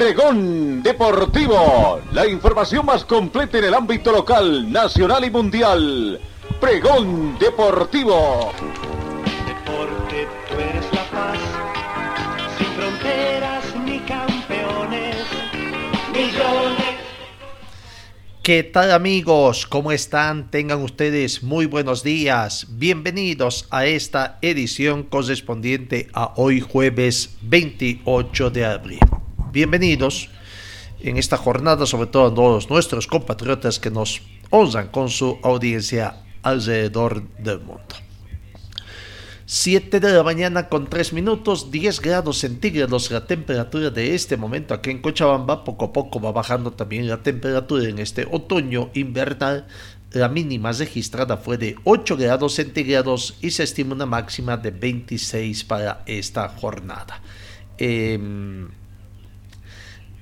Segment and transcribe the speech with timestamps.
[0.00, 6.18] Pregón Deportivo, la información más completa en el ámbito local, nacional y mundial.
[6.58, 8.50] Pregón Deportivo.
[9.46, 11.38] Deporte, tú eres la paz,
[12.56, 15.16] sin fronteras ni campeones,
[16.14, 16.96] millones.
[18.42, 19.66] ¿Qué tal amigos?
[19.66, 20.50] ¿Cómo están?
[20.50, 22.68] Tengan ustedes muy buenos días.
[22.70, 29.00] Bienvenidos a esta edición correspondiente a hoy jueves 28 de abril
[29.52, 30.28] bienvenidos
[31.00, 36.22] en esta jornada, sobre todo a todos nuestros compatriotas que nos honran con su audiencia
[36.42, 37.94] alrededor del mundo.
[39.46, 44.74] 7 de la mañana con 3 minutos, 10 grados centígrados la temperatura de este momento
[44.74, 45.64] aquí en Cochabamba.
[45.64, 49.66] Poco a poco va bajando también la temperatura en este otoño invernal.
[50.12, 55.64] La mínima registrada fue de 8 grados centígrados y se estima una máxima de 26
[55.64, 57.20] para esta jornada.
[57.78, 58.18] Eh,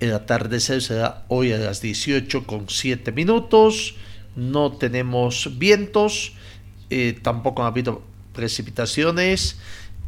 [0.00, 3.96] el atardecer será hoy a las 18 con 7 minutos.
[4.36, 6.32] No tenemos vientos,
[6.90, 9.58] eh, tampoco ha habido precipitaciones.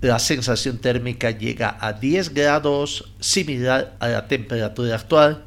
[0.01, 5.45] La sensación térmica llega a 10 grados, similar a la temperatura actual.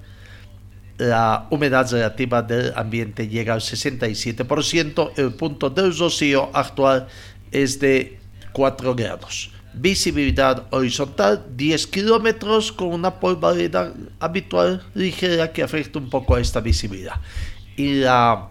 [0.97, 5.13] La humedad relativa del ambiente llega al 67%.
[5.15, 7.07] El punto del rocío actual
[7.51, 8.19] es de
[8.51, 16.35] 4 grados visibilidad horizontal 10 kilómetros con una polvareda habitual ligera que afecta un poco
[16.35, 17.19] a esta visibilidad
[17.75, 18.49] y la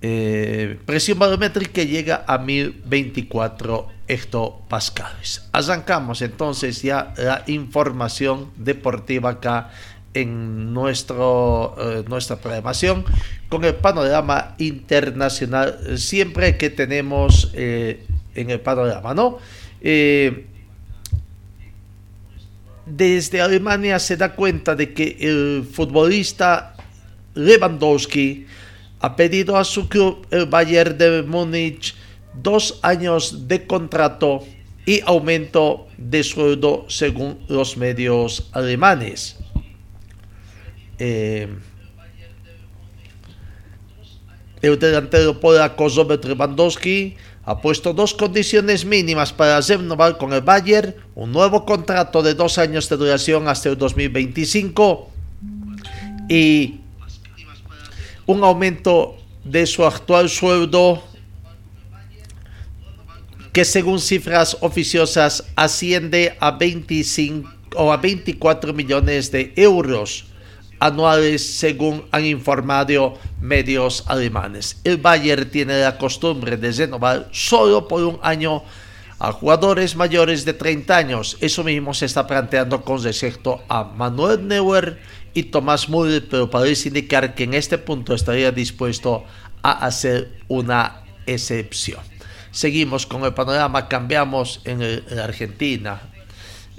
[0.00, 5.48] eh, presión barométrica llega a 1024 hectopascales.
[5.52, 9.70] Arrancamos entonces ya la información deportiva acá
[10.14, 13.04] en nuestro, eh, nuestra programación
[13.48, 19.38] con el panorama internacional siempre que tenemos eh, en el panorama, ¿no?
[22.86, 26.74] Desde Alemania se da cuenta de que el futbolista
[27.34, 28.46] Lewandowski
[29.00, 31.94] ha pedido a su club, el Bayern de Múnich,
[32.34, 34.44] dos años de contrato
[34.86, 39.36] y aumento de sueldo según los medios alemanes.
[40.98, 41.48] Eh,
[44.60, 50.94] el delantero polaco Robert Lewandowski ha puesto dos condiciones mínimas para renovar con el Bayern,
[51.14, 55.10] un nuevo contrato de dos años de duración hasta el 2025
[56.28, 56.80] y
[58.26, 61.02] un aumento de su actual sueldo
[63.52, 70.26] que según cifras oficiosas asciende a 25 o a 24 millones de euros
[70.82, 74.80] anuales según han informado medios alemanes.
[74.82, 78.64] El Bayern tiene la costumbre de renovar solo por un año
[79.20, 81.36] a jugadores mayores de 30 años.
[81.40, 84.98] Eso mismo se está planteando con respecto a Manuel Neuer
[85.34, 89.24] y Tomás Müller, pero parece indicar que en este punto estaría dispuesto
[89.62, 92.00] a hacer una excepción.
[92.50, 96.11] Seguimos con el panorama, cambiamos en, en Argentina,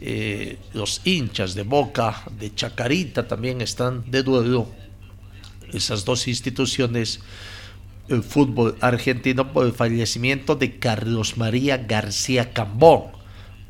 [0.05, 4.67] eh, los hinchas de Boca, de Chacarita también están de duelo.
[5.71, 7.21] Esas dos instituciones,
[8.09, 13.03] el fútbol argentino por el fallecimiento de Carlos María García Cambón,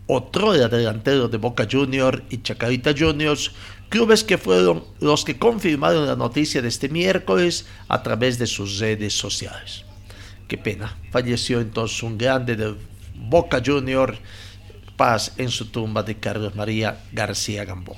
[0.07, 3.51] otro delantero de Boca Junior y Chacarita Juniors,
[3.89, 8.79] clubes que fueron los que confirmaron la noticia de este miércoles a través de sus
[8.79, 9.85] redes sociales.
[10.47, 12.73] Qué pena, falleció entonces un grande de
[13.13, 14.17] Boca Junior
[14.95, 17.97] paz en su tumba de Carlos María García Gambón.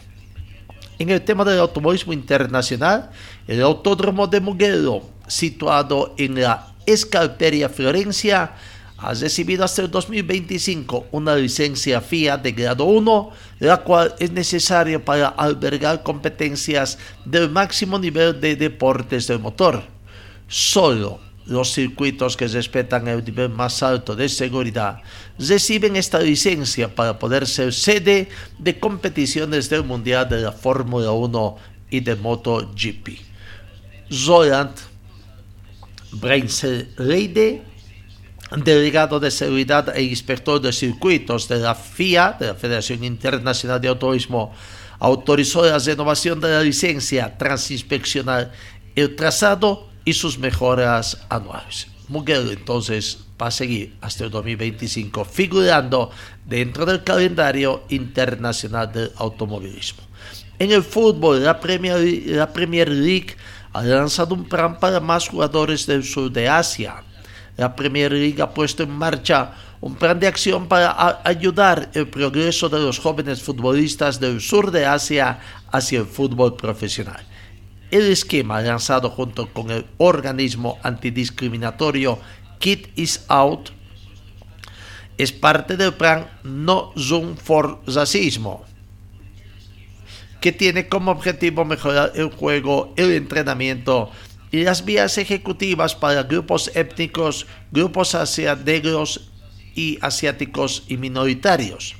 [0.98, 3.12] En el tema del automovilismo internacional,
[3.48, 8.54] el Autódromo de Mugello, situado en la Escalperia Florencia,
[8.98, 15.04] ha recibido hasta el 2025 una licencia FIA de grado 1, la cual es necesaria
[15.04, 19.84] para albergar competencias del máximo nivel de deportes del motor.
[20.48, 25.02] Solo los circuitos que respetan el nivel más alto de seguridad
[25.38, 31.58] reciben esta licencia para poder ser sede de competiciones del Mundial de la Fórmula 1
[31.92, 33.10] y de MotoGP.
[34.26, 34.76] Roland
[36.14, 37.64] Breinselreide,
[38.64, 43.90] delegado de seguridad e inspector de circuitos de la FIA, de la Federación Internacional de
[43.90, 44.54] Autorismo,
[45.00, 48.52] autorizó la renovación de la licencia transinspeccional
[48.96, 51.88] el trazado y sus mejoras anuales.
[52.08, 56.12] Mugello entonces va a seguir hasta el 2025 figurando
[56.46, 60.04] dentro del calendario internacional del automovilismo.
[60.60, 63.36] En el fútbol, la Premier, la Premier League
[63.74, 67.04] ha lanzado un plan para más jugadores del sur de Asia.
[67.58, 72.70] La Premier League ha puesto en marcha un plan de acción para ayudar el progreso
[72.70, 75.40] de los jóvenes futbolistas del sur de Asia
[75.72, 77.26] hacia el fútbol profesional.
[77.96, 82.20] El esquema lanzado junto con el organismo antidiscriminatorio
[82.60, 83.70] Kid is Out
[85.18, 88.66] es parte del plan No Zoom for Racismo,
[90.42, 94.12] que tiene como objetivo mejorar el juego, el entrenamiento
[94.52, 98.18] y las vías ejecutivas para grupos étnicos, grupos
[98.66, 99.32] negros
[99.74, 101.96] y asiáticos y minoritarios.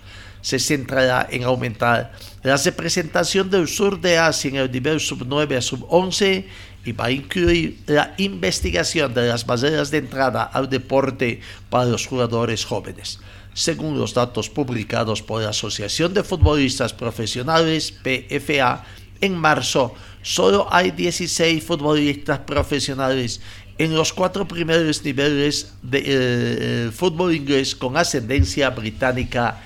[0.46, 2.14] Se centrará en aumentar
[2.44, 6.46] la representación del sur de Asia en el nivel sub 9 a sub 11
[6.86, 12.06] y va a incluir la investigación de las barreras de entrada al deporte para los
[12.06, 13.20] jugadores jóvenes.
[13.56, 18.86] Según los datos publicados por la Asociación de Futbolistas Profesionales, PFA,
[19.22, 23.42] en marzo solo hay 16 futbolistas profesionales
[23.80, 29.60] en los cuatro primeros niveles de, eh, fútbol inglés con ascendencia británica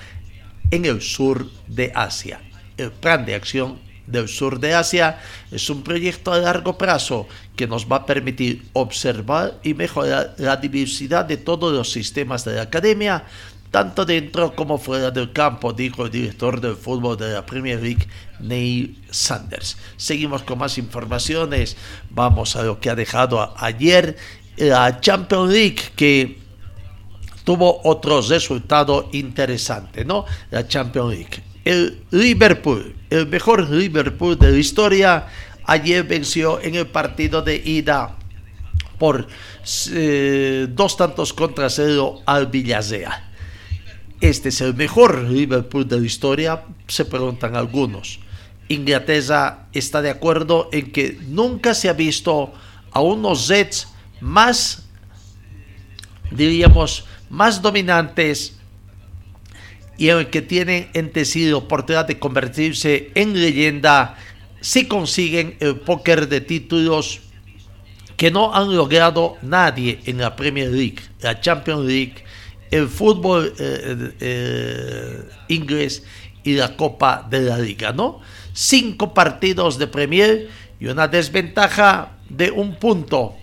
[0.70, 2.40] en el sur de Asia.
[2.76, 5.20] El plan de acción del sur de Asia
[5.50, 10.56] es un proyecto a largo plazo que nos va a permitir observar y mejorar la
[10.56, 13.24] diversidad de todos los sistemas de la academia,
[13.70, 18.08] tanto dentro como fuera del campo, dijo el director del fútbol de la Premier League,
[18.40, 19.76] Neil Sanders.
[19.96, 21.76] Seguimos con más informaciones.
[22.10, 24.16] Vamos a lo que ha dejado ayer
[24.56, 26.38] la Champions League, que
[27.44, 30.24] tuvo otro resultado interesante, ¿no?
[30.50, 31.42] La Champions League.
[31.64, 35.26] El Liverpool, el mejor Liverpool de la historia,
[35.64, 38.16] ayer venció en el partido de ida
[38.98, 39.26] por
[39.92, 43.28] eh, dos tantos contra cero al Villarreal.
[44.20, 48.20] Este es el mejor Liverpool de la historia, se preguntan algunos.
[48.68, 52.52] Inglaterra está de acuerdo en que nunca se ha visto
[52.92, 53.88] a unos Jets
[54.20, 54.84] más,
[56.30, 58.56] diríamos, más dominantes
[59.96, 64.16] y el que tienen entecido oportunidad de convertirse en leyenda
[64.60, 67.20] si consiguen el póker de títulos
[68.16, 72.16] que no han logrado nadie en la Premier League, la Champions League,
[72.70, 76.02] el fútbol eh, eh, inglés
[76.44, 78.20] y la Copa de la Liga, ¿no?
[78.52, 80.48] Cinco partidos de Premier
[80.78, 83.36] y una desventaja de un punto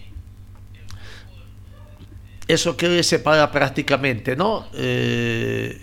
[2.47, 4.67] eso que le separa prácticamente, ¿no?
[4.73, 5.79] Eh,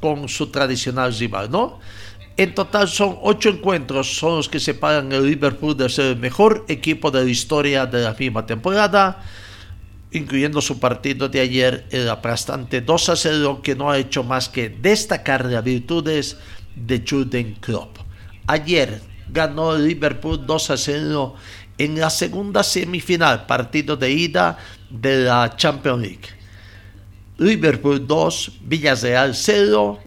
[0.00, 1.78] con su tradicional rival, ¿no?
[2.36, 6.64] En total son ocho encuentros, son los que separan el Liverpool de ser el mejor
[6.68, 9.22] equipo de la historia de la misma temporada,
[10.10, 14.48] incluyendo su partido de ayer, el aplastante 2 a 0, que no ha hecho más
[14.48, 16.38] que destacar las virtudes
[16.74, 17.98] de Jurgen Klopp.
[18.46, 21.34] Ayer ganó el Liverpool 2 a 0
[21.76, 24.58] en la segunda semifinal, partido de ida
[24.90, 26.28] de la Champions League.
[27.38, 29.98] Liverpool 2, Villarreal 0,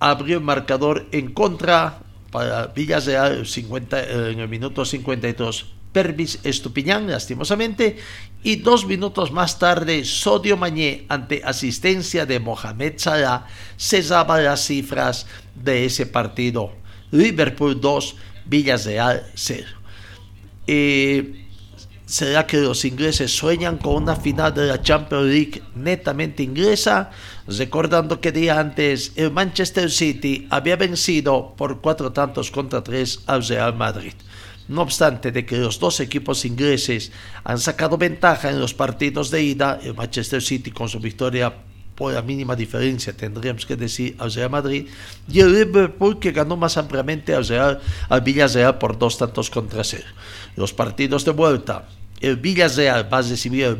[0.00, 2.00] abrió el marcador en contra
[2.32, 5.74] para Villarreal 50, en el minuto 52.
[5.92, 7.96] Pervis Estupiñán, lastimosamente,
[8.42, 15.26] y dos minutos más tarde, Sodio Mañé, ante asistencia de Mohamed Salah, cesaba las cifras
[15.54, 16.72] de ese partido.
[17.10, 18.16] Liverpool 2,
[18.46, 19.66] Villarreal 0.
[20.66, 21.39] Eh,
[22.10, 27.12] ¿Será que los ingleses sueñan con una final de la Champions League netamente inglesa?
[27.46, 33.46] Recordando que día antes el Manchester City había vencido por cuatro tantos contra tres al
[33.46, 34.14] Real Madrid.
[34.66, 37.12] No obstante de que los dos equipos ingleses
[37.44, 41.54] han sacado ventaja en los partidos de ida, el Manchester City con su victoria
[41.94, 44.88] por la mínima diferencia, tendríamos que decir, al Real Madrid,
[45.30, 49.84] y el Liverpool que ganó más ampliamente al, Real, al Villarreal por dos tantos contra
[49.84, 50.08] cero.
[50.56, 51.86] Los partidos de vuelta
[52.20, 53.78] el Villarreal va a recibir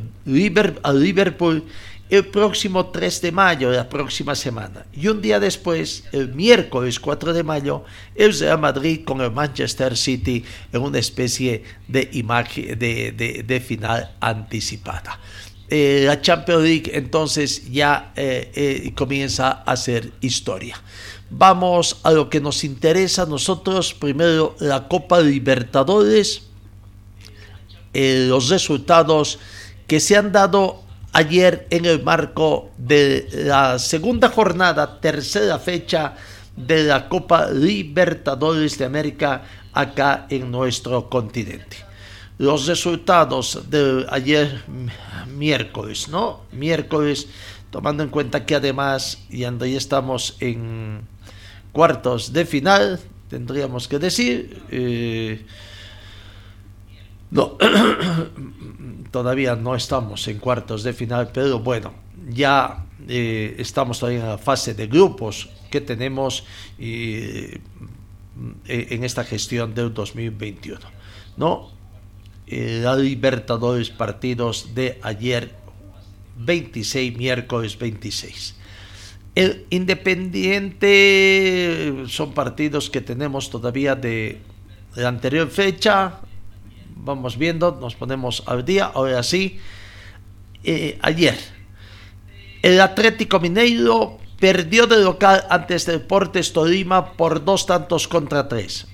[0.83, 1.65] al Liverpool
[2.11, 4.85] el próximo 3 de mayo, la próxima semana.
[4.93, 7.85] Y un día después, el miércoles 4 de mayo,
[8.17, 15.21] el Real Madrid con el Manchester City en una especie de, imagen, de, final anticipada.
[15.69, 20.83] Eh, la Champions League entonces ya eh, eh, comienza a hacer historia.
[21.31, 23.95] Vamos a lo que nos interesa a nosotros.
[23.95, 26.50] Primero, la Copa Libertadores
[27.93, 29.39] eh, los resultados
[29.87, 30.83] que se han dado
[31.13, 36.15] ayer en el marco de la segunda jornada, tercera fecha
[36.57, 39.43] de la Copa Libertadores de América
[39.73, 41.77] acá en nuestro continente.
[42.39, 44.63] los resultados de ayer
[45.29, 46.41] miércoles, ¿no?
[46.53, 47.27] Miércoles,
[47.71, 51.03] tomando en cuenta que además, y ya estamos en
[51.73, 55.45] cuartos de final, tendríamos que decir, eh,
[57.31, 57.57] no,
[59.11, 61.95] todavía no estamos en cuartos de final, pero bueno,
[62.29, 66.45] ya eh, estamos todavía en la fase de grupos que tenemos
[66.79, 67.59] eh,
[68.67, 70.81] en esta gestión del 2021.
[71.37, 71.71] ¿no?
[72.47, 75.55] Eh, la Libertadores partidos de ayer
[76.39, 78.57] 26, miércoles 26.
[79.35, 84.41] El Independiente son partidos que tenemos todavía de
[84.97, 86.19] la anterior fecha.
[87.03, 88.91] Vamos viendo, nos ponemos al día.
[88.93, 89.59] Ahora sí,
[90.65, 91.39] eh, ayer
[92.63, 98.87] el Atlético Mineiro perdió de local antes del Deportes Tolima por dos tantos contra tres.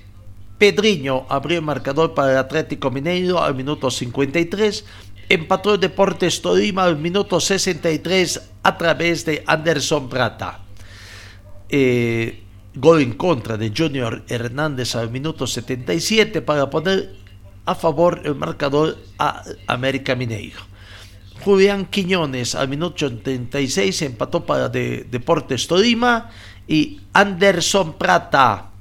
[0.57, 4.85] Pedriño abrió el marcador para el Atlético Mineiro al minuto 53.
[5.29, 10.61] Empató el Deportes Tolima al minuto 63 a través de Anderson Prata.
[11.69, 17.26] Eh, gol en contra de Junior Hernández al minuto 77 para poner
[17.67, 20.59] a favor el marcador a América Mineiro.
[21.43, 26.31] Julián Quiñones al minuto 86 empató para Deportes Tolima
[26.67, 28.71] y Anderson Prata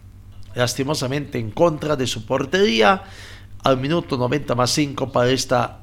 [0.55, 3.02] lastimosamente en contra de su portería
[3.62, 5.81] al minuto 90 más 5 para esta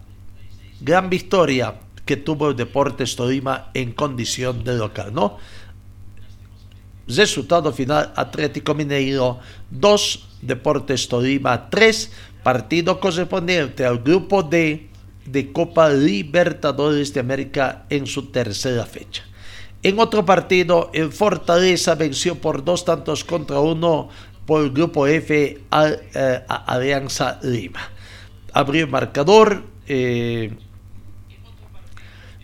[0.79, 5.37] gran victoria que tuvo el Deportes Tolima en condición de local, ¿no?
[7.07, 12.11] Resultado final Atlético Mineiro 2, Deportes Tolima 3,
[12.43, 14.89] partido correspondiente al grupo D
[15.25, 19.23] de Copa Libertadores de América en su tercera fecha.
[19.81, 24.09] En otro partido, el Fortaleza venció por dos tantos contra uno
[24.45, 27.81] por el grupo F a, eh, Alianza Lima.
[28.53, 29.63] Abrió el marcador.
[29.87, 30.55] Eh,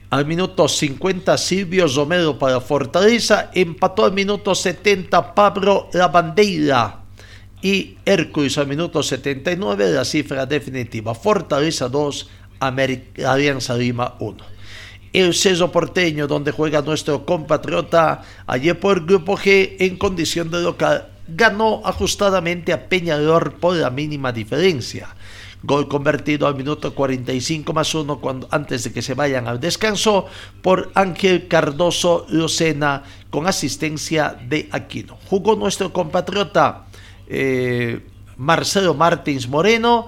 [0.10, 7.04] al minuto 50 Silvio Romero para Fortaleza, empató al minuto 70 Pablo Lavandeira
[7.62, 11.14] y Hércules al minuto 79 la cifra definitiva.
[11.14, 14.38] Fortaleza 2, Alianza Lima 1.
[15.12, 21.10] El Ceso Porteño, donde juega nuestro compatriota, ayer por Grupo G en condición de local,
[21.28, 25.16] ganó ajustadamente a Peñador por la mínima diferencia.
[25.62, 30.26] Gol convertido al minuto 45 más 1 cuando, antes de que se vayan al descanso
[30.62, 35.18] por Ángel Cardoso Lucena con asistencia de Aquino.
[35.28, 36.86] Jugó nuestro compatriota
[37.30, 38.06] eh,
[38.38, 40.08] Marcelo Martins Moreno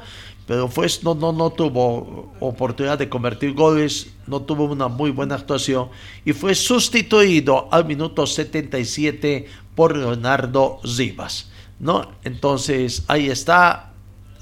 [0.51, 5.35] pero fue, no, no, no tuvo oportunidad de convertir goles, no tuvo una muy buena
[5.35, 5.87] actuación
[6.25, 11.49] y fue sustituido al minuto 77 por Leonardo Zivas.
[11.79, 12.11] ¿no?
[12.25, 13.93] Entonces ahí está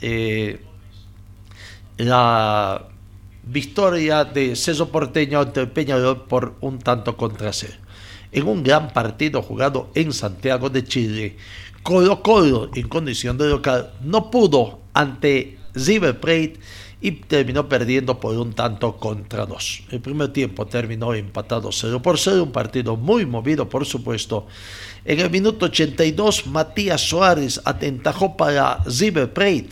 [0.01, 0.61] eh,
[1.97, 2.87] la
[3.43, 7.75] victoria de Ceso Porteño ante Peñarol por un tanto contra cero.
[8.31, 11.37] En un gran partido jugado en Santiago de Chile,
[11.89, 16.19] Colo Colo en condición de local no pudo ante River
[17.01, 19.81] y terminó perdiendo por un tanto contra dos.
[19.89, 24.45] El primer tiempo terminó empatado 0 por 0, un partido muy movido por supuesto.
[25.03, 29.69] En el minuto 82 Matías Suárez atentajó para River Plate.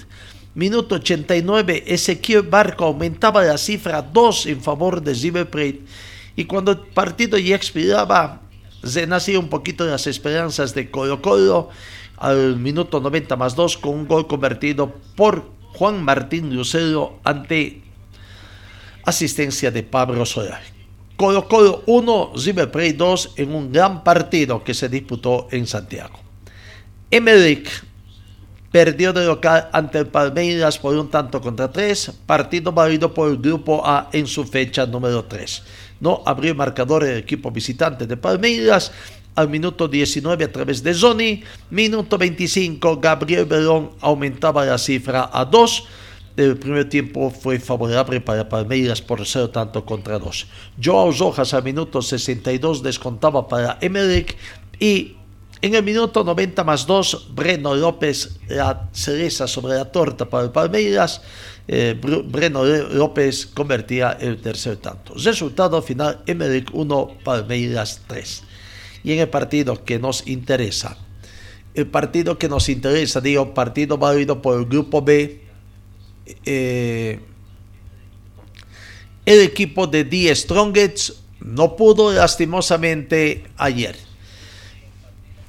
[0.55, 5.81] Minuto 89 Ezequiel Barco aumentaba la cifra 2 en favor de River.
[6.35, 8.41] Y cuando el partido ya expiraba,
[8.83, 11.69] se nacía un poquito las esperanzas de Colo Colo
[12.17, 17.81] al minuto 90 más 2 con un gol convertido por Juan Martín Lucero ante
[19.05, 20.61] asistencia de Pablo Solar.
[21.15, 26.19] Colo Colo 1, River Plate 2 en un gran partido que se disputó en Santiago.
[27.09, 27.85] Emerick
[28.71, 33.37] perdió de local ante el Palmeiras por un tanto contra 3, partido válido por el
[33.37, 35.63] grupo A en su fecha número 3.
[35.99, 38.91] No abrió marcador el equipo visitante de Palmeiras
[39.37, 41.43] al minuto 19 a través de Zoni.
[41.69, 45.83] Minuto 25, Gabriel Belón aumentaba la cifra a 2.
[46.37, 50.47] El primer tiempo fue favorable para Palmeiras por ser tanto contra 2.
[50.83, 54.35] Joao Rojas al minuto 62 descontaba para Emerick
[54.79, 55.13] y
[55.61, 61.21] en el minuto 90 más 2, Breno López, la cereza sobre la torta para Palmeiras.
[61.67, 65.13] Eh, Breno López convertía el tercer tanto.
[65.15, 68.46] Resultado final, Emerick 1, Palmeiras 3
[69.07, 70.97] y en el partido que nos interesa.
[71.73, 75.39] El partido que nos interesa, digo, partido válido por el grupo B.
[76.45, 77.17] Eh,
[79.25, 83.95] el equipo de The Strongets no pudo lastimosamente ayer.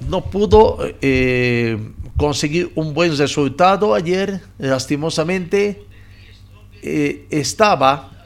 [0.07, 1.77] No pudo eh,
[2.15, 5.83] conseguir un buen resultado ayer, lastimosamente.
[6.81, 8.25] eh, estaba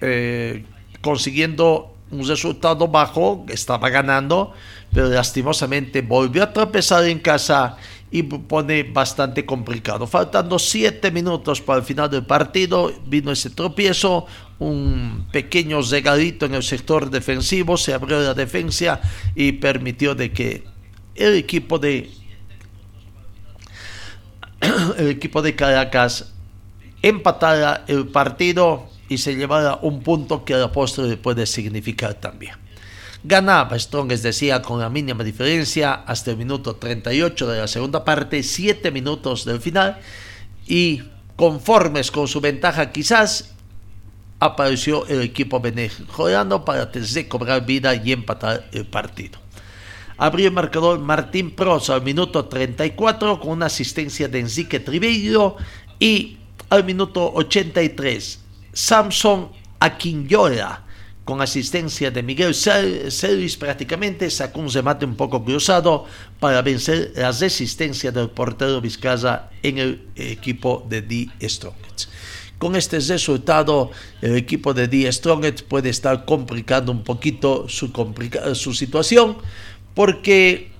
[0.00, 0.64] eh,
[1.02, 4.52] consiguiendo un resultado bajo, estaba ganando,
[4.92, 7.76] pero lastimosamente volvió a tropezar en casa
[8.10, 10.06] y pone bastante complicado.
[10.06, 14.26] Faltando siete minutos para el final del partido, vino ese tropiezo,
[14.58, 19.00] un pequeño regadito en el sector defensivo, se abrió la defensa
[19.34, 20.64] y permitió de que
[21.14, 22.10] el equipo de
[24.98, 26.34] el equipo de Caracas
[27.00, 32.54] empatara el partido y se llevara un punto que a la puede significar también.
[33.24, 38.42] Ganaba Strongest, decía, con la mínima diferencia hasta el minuto 38 de la segunda parte,
[38.42, 40.00] 7 minutos del final,
[40.66, 41.02] y
[41.36, 43.54] conformes con su ventaja quizás,
[44.40, 46.90] apareció el equipo venezolano para
[47.28, 49.38] cobrar vida y empatar el partido.
[50.16, 55.56] Abrió el marcador Martín Prosa al minuto 34 con una asistencia de Enrique Trivillo
[56.00, 56.38] y
[56.70, 58.41] al minuto 83
[58.72, 59.50] Samson
[59.80, 60.84] Aquinyola
[61.24, 66.04] con asistencia de Miguel Celis prácticamente sacó un remate un poco cruzado
[66.40, 71.28] para vencer la resistencia del portero Vizcaya en el equipo de D.
[71.42, 72.10] Strongest.
[72.58, 75.10] Con este resultado, el equipo de D.
[75.12, 77.92] Strongest puede estar complicando un poquito su,
[78.54, 79.36] su situación,
[79.94, 80.72] porque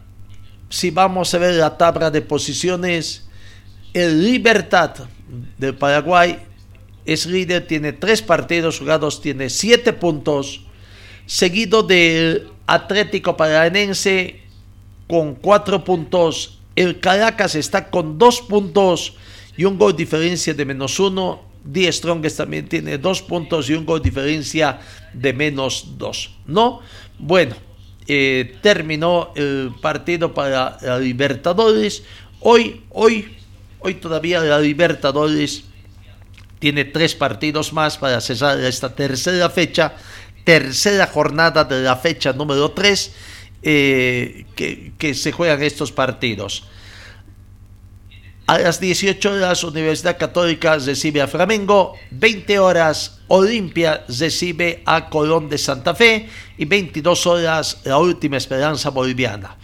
[0.68, 3.28] si vamos a ver la tabla de posiciones,
[3.92, 4.94] el Libertad
[5.58, 6.38] del Paraguay
[7.04, 10.62] es líder, tiene tres partidos jugados, tiene siete puntos,
[11.26, 14.40] seguido del Atlético Paranense
[15.08, 16.58] con cuatro puntos.
[16.74, 19.14] El Caracas está con dos puntos
[19.56, 21.42] y un gol diferencia de menos uno.
[21.64, 24.80] Die Strongest también tiene dos puntos y un gol diferencia
[25.12, 26.30] de menos dos.
[26.46, 26.80] ¿No?
[27.18, 27.54] Bueno,
[28.06, 32.02] eh, terminó el partido para la Libertadores.
[32.40, 33.36] Hoy, hoy,
[33.80, 35.64] hoy todavía la Libertadores
[36.62, 39.94] tiene tres partidos más para cesar esta tercera fecha,
[40.44, 43.12] tercera jornada de la fecha número 3
[43.64, 46.62] eh, que, que, se juegan estos partidos.
[48.46, 55.48] A las 18 horas Universidad Católica recibe a Flamengo, 20 horas Olimpia recibe a Colón
[55.48, 59.56] de Santa Fe y 22 horas la última esperanza boliviana.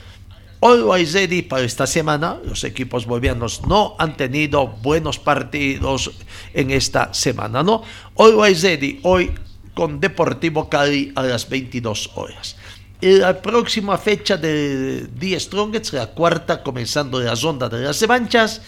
[0.60, 2.38] Always ready para esta semana.
[2.44, 6.10] Los equipos bolivianos no han tenido buenos partidos
[6.52, 7.82] en esta semana, ¿no?
[8.16, 9.30] Always ready hoy
[9.74, 12.56] con Deportivo Cali a las 22 horas.
[13.00, 18.60] La próxima fecha de The Strongest, la cuarta, comenzando la ronda de las revanchas,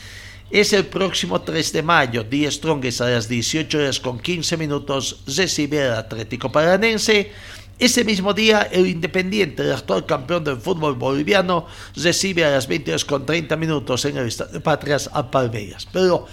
[0.48, 2.24] es el próximo 3 de mayo.
[2.24, 7.32] The Strongest a las 18 horas con 15 minutos recibe al Atlético Paranense
[7.80, 11.66] ese mismo día, el Independiente, el actual campeón del fútbol boliviano,
[11.96, 14.30] recibe a las 22 con 30 minutos en el
[14.62, 15.88] Patrias a Palmeiras.
[15.90, 16.26] Pero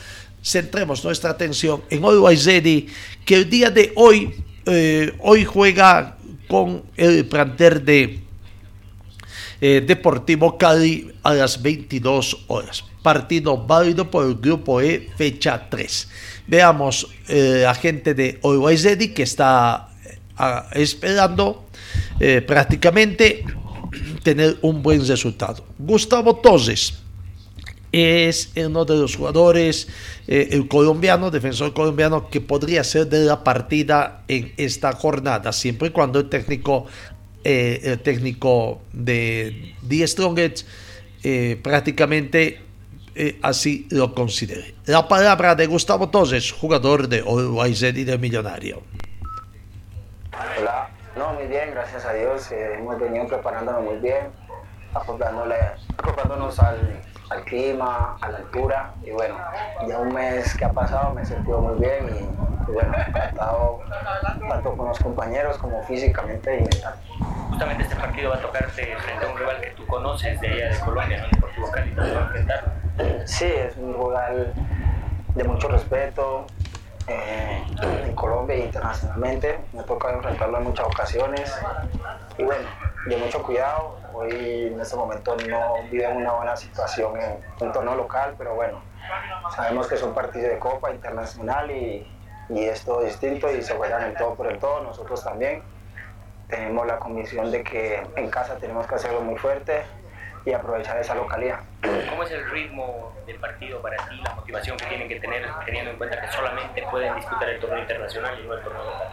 [0.43, 2.45] centremos nuestra atención en Always
[3.25, 6.17] que el día de hoy, eh, hoy juega
[6.49, 8.19] con el planter de
[9.61, 12.83] eh, Deportivo Cali a las 22 horas.
[13.01, 16.09] Partido válido por el grupo E, fecha 3.
[16.47, 19.86] Veamos eh, la gente de Always que está
[20.73, 21.65] esperando
[22.19, 23.45] eh, prácticamente
[24.23, 25.65] tener un buen resultado.
[25.77, 26.99] Gustavo Torres
[27.91, 29.87] es uno de los jugadores,
[30.27, 35.89] eh, el colombiano, defensor colombiano, que podría ser de la partida en esta jornada, siempre
[35.89, 36.85] y cuando el técnico,
[37.43, 40.67] eh, el técnico de The Strongest
[41.61, 42.61] prácticamente
[43.41, 44.75] así lo considere.
[44.85, 48.83] La palabra de Gustavo Torres, jugador de Always y de Millonario.
[50.37, 52.51] Hola, no, muy bien, gracias a Dios.
[52.51, 54.31] Eh, hemos venido preparándonos muy bien,
[54.93, 58.93] acoplándonos al, al, clima, a la altura.
[59.03, 59.35] Y bueno,
[59.87, 63.79] ya un mes que ha pasado me he sentido muy bien y, bueno, encantado
[64.47, 66.95] tanto con los compañeros como físicamente y mental.
[67.49, 70.69] Justamente este partido va a tocarte frente a un rival que tú conoces de allá
[70.69, 71.27] de Colombia, ¿no?
[71.31, 72.73] Deportivo Cali, ¿te va a enfrentar?
[73.25, 74.53] Sí, es un rival
[75.33, 76.45] de mucho respeto,
[77.07, 77.63] eh,
[78.05, 79.59] en Colombia e internacionalmente.
[79.73, 81.55] Me ha tocado enfrentarlo en muchas ocasiones
[82.37, 82.67] y bueno,
[83.07, 83.97] de mucho cuidado.
[84.13, 88.81] Hoy en este momento no vive una buena situación en un torneo local, pero bueno,
[89.55, 92.07] sabemos que es un partido de Copa Internacional y,
[92.49, 94.81] y es todo distinto y se juegan el todo por el todo.
[94.83, 95.61] Nosotros también
[96.47, 99.83] tenemos la convicción de que en casa tenemos que hacerlo muy fuerte
[100.45, 101.59] y aprovechar esa localidad.
[102.09, 105.91] ¿Cómo es el ritmo del partido para ti, la motivación que tienen que tener teniendo
[105.91, 109.07] en cuenta que solamente pueden disputar el torneo internacional y no el torneo local?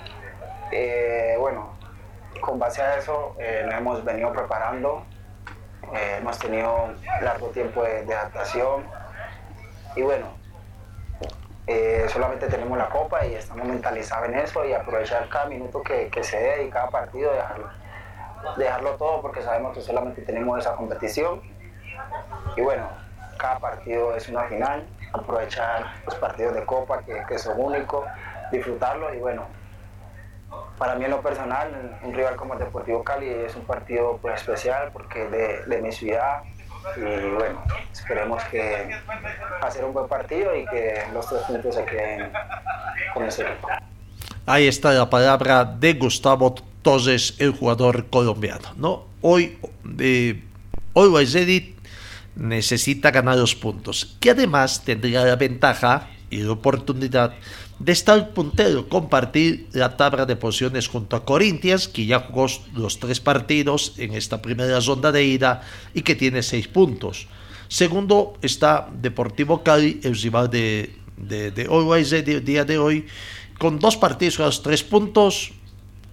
[0.71, 1.77] Eh, bueno,
[2.41, 5.05] con base a eso eh, nos hemos venido preparando,
[5.95, 8.85] eh, hemos tenido largo tiempo de, adaptación
[9.97, 10.27] y bueno,
[11.67, 16.09] eh, solamente tenemos la copa y estamos mentalizados en eso y aprovechar cada minuto que,
[16.09, 17.69] que se dé y cada partido, dejarlo,
[18.57, 21.41] dejarlo todo porque sabemos que solamente tenemos esa competición.
[22.57, 22.89] Y bueno,
[23.37, 28.05] cada partido es una final, aprovechar los partidos de copa que, que son únicos,
[28.51, 29.47] disfrutarlos y bueno,
[30.79, 34.41] para mí en lo personal, un rival como el Deportivo Cali es un partido pues,
[34.41, 36.43] especial porque de, de mi ciudad
[36.97, 38.91] y bueno, esperemos que
[39.63, 42.33] hacer un buen partido y que los tres puntos se queden
[43.15, 43.69] con ese equipo.
[44.47, 48.69] Ahí está la palabra de Gustavo Torres, el jugador colombiano.
[48.77, 49.07] ¿no?
[49.23, 49.59] Hoy,
[49.99, 50.41] eh,
[50.95, 51.37] Always
[52.37, 57.35] necesita ganar los puntos, que además tendría la ventaja y la oportunidad
[57.79, 63.01] de estar puntero, compartir la tabla de posiciones junto a Corinthians, que ya jugó los
[63.01, 65.63] tres partidos en esta primera ronda de ida
[65.95, 67.27] y que tiene seis puntos.
[67.69, 73.07] Segundo está Deportivo Cali, el rival de, de, de Always el día de hoy,
[73.59, 75.53] con dos partidos tres puntos,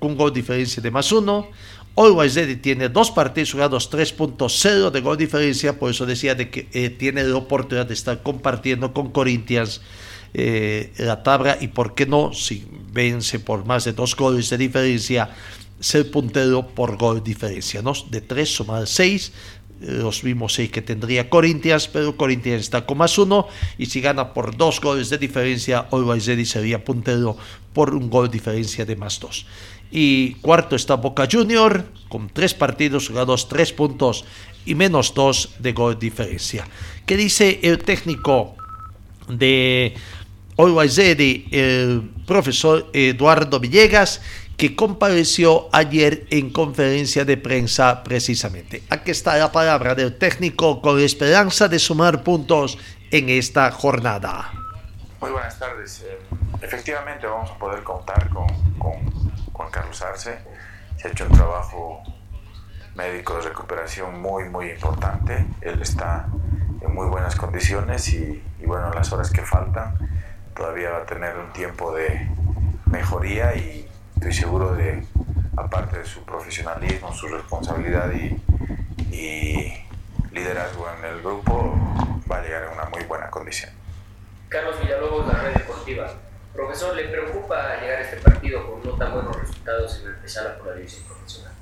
[0.02, 1.48] con gol diferencia de más uno.
[1.96, 6.68] Always Ready tiene dos partidos jugados 3.0 de gol diferencia, por eso decía de que
[6.74, 9.82] eh, tiene la oportunidad de estar compartiendo con Corinthians
[10.34, 14.58] eh, la tabla y por qué no, si vence por más de dos goles de
[14.58, 15.30] diferencia,
[15.80, 17.94] ser puntero por gol diferencia, ¿no?
[18.10, 19.34] De tres sumar seis,
[19.82, 24.34] los mismos seis que tendría Corinthians, pero Corinthians está con más uno y si gana
[24.34, 27.36] por dos goles de diferencia, Always Ready sería puntero
[27.74, 29.46] por un gol diferencia de más dos.
[29.92, 34.26] Y cuarto está Boca Junior, con tres partidos jugados, tres puntos
[34.66, 36.66] y menos dos de gol diferencia.
[37.06, 38.56] ¿Qué dice el técnico
[39.28, 39.94] de
[40.58, 44.22] Always el profesor Eduardo Villegas,
[44.58, 48.84] que compareció ayer en conferencia de prensa precisamente.
[48.90, 52.78] Aquí está la palabra del técnico con esperanza de sumar puntos
[53.10, 54.52] en esta jornada.
[55.20, 56.06] Muy buenas tardes.
[56.06, 56.18] Eh,
[56.62, 59.21] efectivamente vamos a poder contar con, con
[59.62, 60.40] Juan Carlos Arce.
[60.98, 62.02] Se ha hecho un trabajo
[62.96, 65.46] médico de recuperación muy, muy importante.
[65.62, 66.28] Él está
[66.82, 69.96] en muy buenas condiciones y, y bueno, las horas que faltan
[70.56, 72.28] todavía va a tener un tiempo de
[72.86, 75.06] mejoría y estoy seguro de,
[75.56, 78.42] aparte de su profesionalismo, su responsabilidad y,
[79.16, 79.74] y
[80.32, 81.76] liderazgo en el grupo,
[82.30, 83.70] va a llegar en una muy buena condición.
[84.50, 86.12] Carlos Villalobos, la red deportiva.
[86.54, 90.58] Profesor, ¿le preocupa llegar a este partido con no tan buenos resultados en la empezada
[90.58, 91.54] por la división profesional?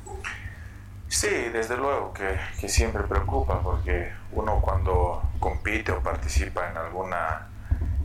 [1.08, 7.48] Sí, desde luego que, que, siempre preocupa porque uno cuando compite o participa en alguna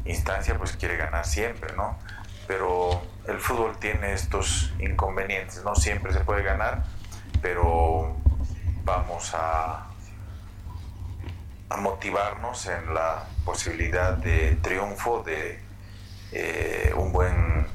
[0.04, 1.98] instancia pues quiere ganar siempre, ¿no?
[2.46, 6.84] Pero el fútbol tiene estos inconvenientes, no siempre se puede ganar,
[7.40, 8.16] pero
[8.84, 9.86] vamos a,
[11.70, 15.63] a motivarnos en la posibilidad de triunfo, de
[16.32, 17.66] eh, un buen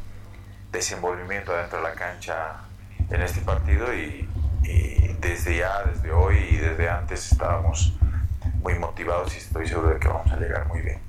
[0.72, 2.62] desenvolvimiento dentro de la cancha
[3.10, 4.28] en este partido y,
[4.64, 7.94] y, desde ya, desde hoy y desde antes estábamos
[8.62, 11.00] muy motivados y estoy seguro de que vamos a llegar muy bien.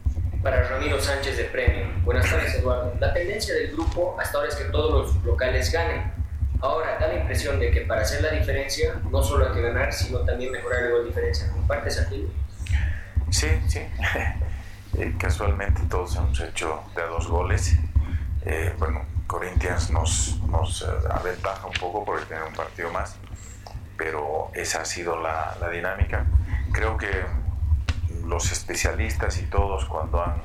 [0.43, 1.87] Para Ramiro Sánchez de Premio.
[2.03, 2.95] Buenas tardes, Eduardo.
[2.99, 6.13] La tendencia del grupo hasta ahora es que todos los locales ganen.
[6.63, 9.93] Ahora da la impresión de que para hacer la diferencia no solo hay que ganar,
[9.93, 11.51] sino también mejorar de diferencia.
[11.53, 12.27] ¿Compartes aquí?
[13.31, 13.81] Sí, sí.
[14.95, 17.77] Eh, casualmente todos hemos hecho de dos goles.
[18.43, 23.17] Eh, bueno, Corinthians nos, nos eh, aventaja un poco porque tiene un partido más,
[23.97, 26.27] pero esa ha sido la, dinámica.
[26.73, 27.25] Creo que
[28.25, 30.43] los especialistas y todos cuando han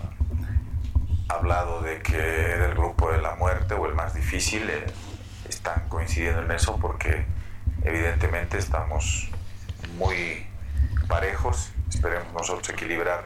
[1.28, 4.70] hablado de que el grupo de la muerte o el más difícil,
[5.50, 7.26] están coincidiendo en eso porque
[7.84, 9.30] evidentemente estamos
[9.98, 10.46] muy
[11.08, 11.72] parejos.
[11.90, 13.24] Esperemos nosotros equilibrar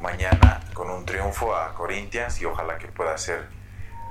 [0.00, 3.46] mañana con un triunfo a Corinthians y ojalá que pueda ser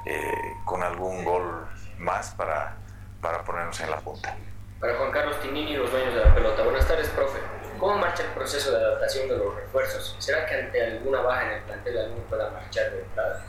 [0.06, 0.32] eh,
[0.66, 1.68] con algún gol
[1.98, 2.76] más para,
[3.22, 4.36] para ponernos en la punta.
[4.80, 6.64] Para Juan Carlos Tinini, los dueños de la pelota.
[6.64, 7.40] Buenas tardes, profe.
[7.80, 10.16] ¿Cómo marcha el proceso de adaptación de los refuerzos?
[10.20, 13.46] ¿Será que ante alguna baja en el plantel alguno pueda marchar de entrada?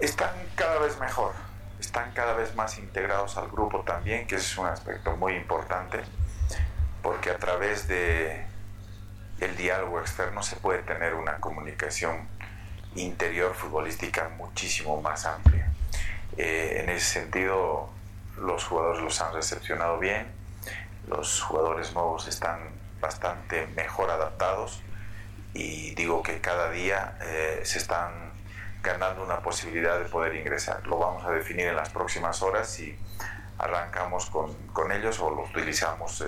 [0.00, 1.32] Están cada vez mejor,
[1.78, 6.00] están cada vez más integrados al grupo también, que es un aspecto muy importante,
[7.02, 8.46] porque a través de
[9.44, 12.28] el diálogo externo se puede tener una comunicación
[12.94, 15.72] interior futbolística muchísimo más amplia.
[16.36, 17.90] Eh, en ese sentido,
[18.38, 20.26] los jugadores los han recepcionado bien,
[21.08, 22.60] los jugadores nuevos están
[23.00, 24.80] bastante mejor adaptados
[25.54, 28.32] y digo que cada día eh, se están
[28.82, 30.86] ganando una posibilidad de poder ingresar.
[30.86, 32.96] Lo vamos a definir en las próximas horas si
[33.58, 36.24] arrancamos con, ellos o lo utilizamos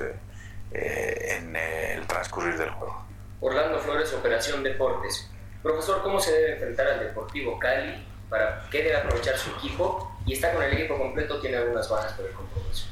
[0.73, 3.04] eh, en el transcurrir del juego.
[3.45, 5.31] Orlando Flores, Operación Deportes.
[5.63, 8.03] Profesor, ¿cómo se debe enfrentar al Deportivo Cali?
[8.31, 10.17] ¿Para qué debe aprovechar su equipo?
[10.25, 11.39] ¿Y está con el equipo completo?
[11.41, 12.87] ¿Tiene algunas bajas por el compromiso?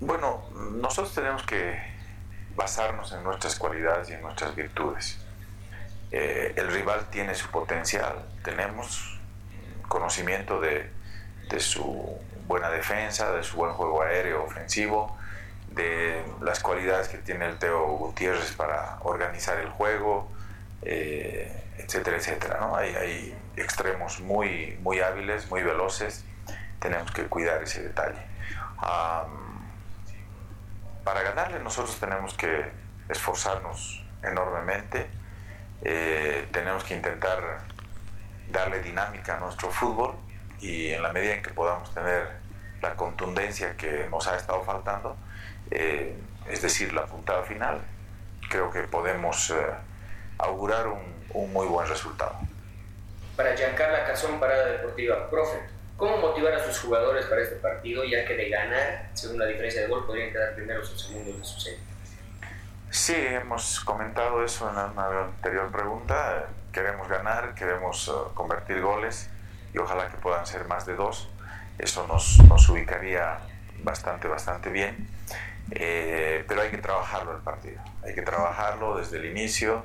[0.00, 1.80] Bueno, nosotros tenemos que
[2.54, 5.18] basarnos en nuestras cualidades y en nuestras virtudes.
[6.10, 9.18] Eh, el rival tiene su potencial, tenemos
[9.88, 10.90] conocimiento de,
[11.48, 15.16] de, su buena defensa, de su buen juego aéreo ofensivo,
[15.74, 20.30] de las cualidades que tiene el Teo Gutiérrez para organizar el juego,
[20.82, 22.70] eh, etcétera, etcétera.
[22.76, 26.24] Hay, extremos muy, muy hábiles, muy veloces,
[26.80, 28.20] tenemos que cuidar ese detalle.
[31.04, 32.70] Para ganarle nosotros tenemos que
[33.08, 35.06] esforzarnos enormemente,
[35.82, 37.60] eh, tenemos que intentar
[38.50, 40.16] darle dinámica a nuestro fútbol
[40.60, 42.28] y en la medida en que podamos tener
[42.80, 45.16] la contundencia que nos ha estado faltando,
[45.74, 46.14] eh,
[46.48, 47.80] es decir, la puntada final,
[48.48, 49.54] creo que podemos eh,
[50.38, 52.36] augurar un, un, muy buen resultado.
[53.36, 55.58] Para Giancarla Cazón, Parada Deportiva, profe,
[55.96, 59.82] ¿cómo motivar a sus jugadores para este partido, ya que de ganar, según la diferencia
[59.82, 61.80] de gol, podrían quedar primeros o segundos de su serie?
[62.90, 66.46] Sí, hemos comentado eso en una anterior pregunta.
[66.72, 69.28] Queremos ganar, queremos uh, convertir goles
[69.72, 71.28] y ojalá que puedan ser más de dos.
[71.76, 73.40] Eso nos, nos ubicaría
[73.82, 75.08] bastante, bastante bien.
[75.70, 79.82] Eh, pero hay que trabajarlo el partido, hay que trabajarlo desde el inicio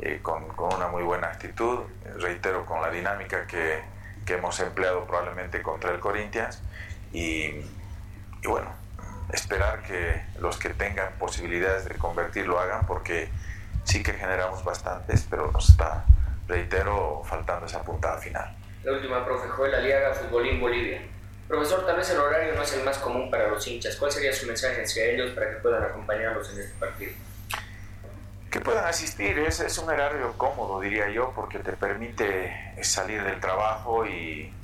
[0.00, 1.80] eh, con, con, una muy buena actitud,
[2.18, 3.80] reitero, con la dinámica que,
[4.26, 6.62] que hemos empleado probablemente contra el Corinthians
[7.12, 7.44] y,
[8.42, 8.72] y, bueno,
[9.32, 13.28] esperar que los que tengan posibilidades de convertir lo hagan porque
[13.84, 16.04] sí que generamos bastantes, pero nos está,
[16.48, 18.56] reitero, faltando esa puntada final.
[18.82, 21.02] La última, profe Joel Aliaga, Futbolín Bolivia.
[21.50, 23.96] Profesor, tal vez el horario no es el más común para los hinchas.
[23.96, 27.10] ¿Cuál sería su mensaje hacia ellos para que puedan acompañarlos en este partido?
[28.48, 33.40] Que puedan asistir, es, es un horario cómodo, diría yo, porque te permite salir del
[33.40, 34.54] trabajo y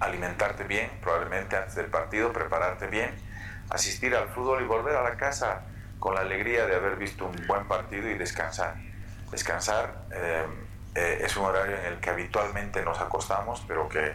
[0.00, 3.10] alimentarte bien, probablemente antes del partido, prepararte bien,
[3.68, 5.66] asistir al fútbol y volver a la casa
[6.00, 8.74] con la alegría de haber visto un buen partido y descansar.
[9.30, 10.46] Descansar eh,
[10.96, 14.14] eh, es un horario en el que habitualmente nos acostamos, pero que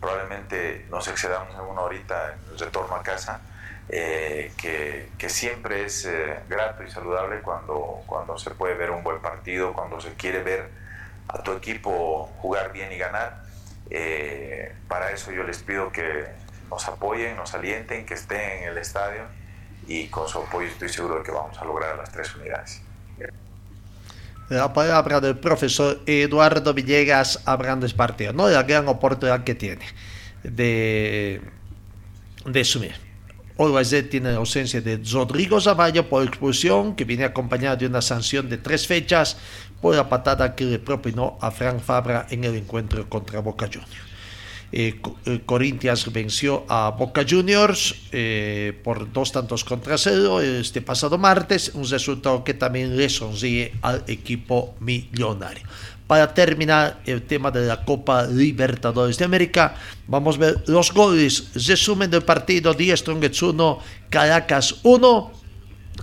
[0.00, 3.40] probablemente nos excedamos en una horita en el retorno a casa,
[3.88, 9.20] eh, que, siempre es eh, grato y saludable cuando, cuando se puede ver un buen
[9.20, 10.68] partido, cuando se quiere ver
[11.28, 13.42] a tu equipo jugar bien y ganar.
[13.90, 16.26] Eh, para eso yo les pido que
[16.70, 19.22] nos apoyen, nos alienten, que estén en el estadio
[19.86, 22.82] y con su apoyo estoy seguro de que vamos a lograr las tres unidades.
[24.50, 28.48] La palabra del profesor Eduardo Villegas hablando de partido, ¿no?
[28.48, 29.84] La gran oportunidad que tiene
[30.42, 31.40] de,
[32.44, 32.94] de asumir.
[33.56, 38.48] Always tiene la ausencia de Rodrigo Zavallo por expulsión, que viene acompañada de una sanción
[38.48, 39.36] de tres fechas
[39.80, 44.13] por la patada que le propinó a Frank Fabra en el encuentro contra Boca Juniors.
[44.76, 44.96] Eh,
[45.46, 51.88] Corinthians venció a Boca Juniors eh, por dos tantos contra cero este pasado martes, un
[51.88, 55.62] resultado que también le sonríe al equipo millonario.
[56.08, 59.76] Para terminar el tema de la Copa Libertadores de América,
[60.08, 61.52] vamos a ver los goles.
[61.54, 63.78] Resumen del partido: 10 Strongets 1,
[64.10, 65.43] Caracas 1.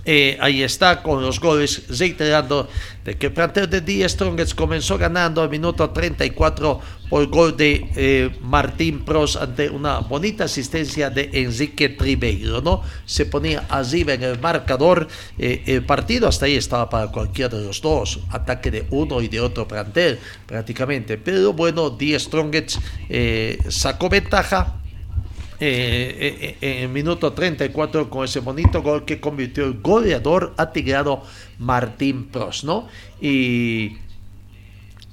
[0.04, 2.68] Eh, ahí está con los goles, reiterando
[3.04, 7.88] de que el plantel de Die Strongets comenzó ganando al minuto 34 por gol de
[7.94, 12.82] eh, Martín Pros ante una bonita asistencia de Enrique Tribeiro, ¿no?
[13.04, 15.06] Se ponía arriba en el marcador
[15.38, 19.28] eh, el partido, hasta ahí estaba para cualquiera de los dos, ataque de uno y
[19.28, 22.78] de otro plantel prácticamente, pero bueno, Die Strongets
[23.68, 24.81] sacó ventaja
[25.64, 31.22] eh, eh, en el minuto 34 con ese bonito gol que convirtió el goleador atigrado
[31.58, 32.88] Martín Pros, ¿no?
[33.20, 33.98] Y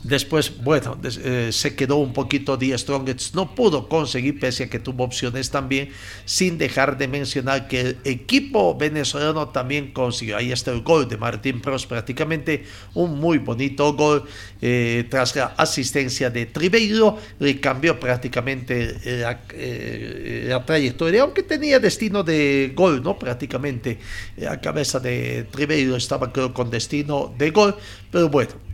[0.03, 4.79] Después, bueno, eh, se quedó un poquito The Strongest, no pudo conseguir, pese a que
[4.79, 5.89] tuvo opciones también,
[6.23, 10.37] sin dejar de mencionar que el equipo venezolano también consiguió.
[10.37, 14.23] Ahí está el gol de Martín Pros, prácticamente un muy bonito gol
[14.61, 21.77] eh, tras la asistencia de Tribeiro, le cambió prácticamente la, eh, la, trayectoria, aunque tenía
[21.77, 23.19] destino de gol, ¿no?
[23.19, 23.99] Prácticamente
[24.37, 27.75] la cabeza de Tribeiro estaba, creo, con destino de gol,
[28.09, 28.68] pero bueno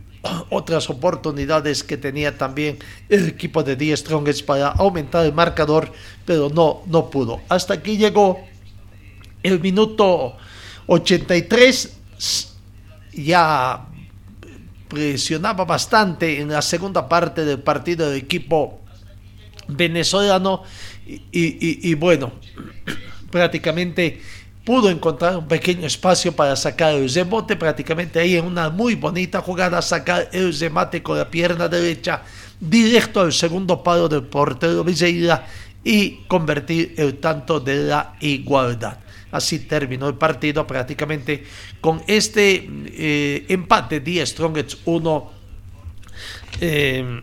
[0.50, 5.92] otras oportunidades que tenía también el equipo de The Strongest para aumentar el marcador,
[6.24, 7.40] pero no, no pudo.
[7.48, 8.40] Hasta aquí llegó
[9.42, 10.36] el minuto
[10.86, 11.96] 83,
[13.12, 13.86] ya
[14.88, 18.80] presionaba bastante en la segunda parte del partido del equipo
[19.68, 20.62] venezolano
[21.06, 22.32] y, bueno,
[23.30, 24.20] prácticamente
[24.66, 29.40] pudo encontrar un pequeño espacio para sacar el rebote prácticamente ahí en una muy bonita
[29.40, 32.22] jugada, sacar el remate con la pierna derecha
[32.58, 35.46] directo al segundo palo del portero Villeira
[35.84, 38.98] y convertir el tanto de la igualdad.
[39.30, 41.44] Así terminó el partido prácticamente
[41.80, 45.30] con este eh, empate 10 Strongets 1
[46.60, 47.22] eh,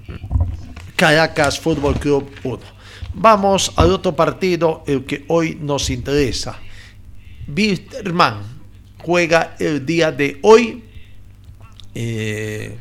[0.95, 2.59] Caracas Fútbol Club 1.
[3.15, 6.57] Vamos al otro partido, el que hoy nos interesa.
[7.47, 8.41] Wisterman
[8.97, 10.83] juega el día de hoy.
[11.95, 12.77] Eh,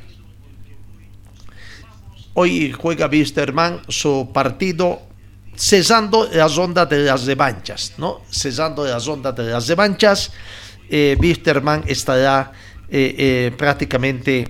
[2.35, 5.03] hoy juega Wisterman su partido
[5.55, 8.22] cesando las ondas de las revanchas, ¿no?
[8.31, 10.33] Cesando las ondas de las revanchas,
[10.88, 12.53] eh, Wisterman estará
[12.88, 14.46] eh, eh, prácticamente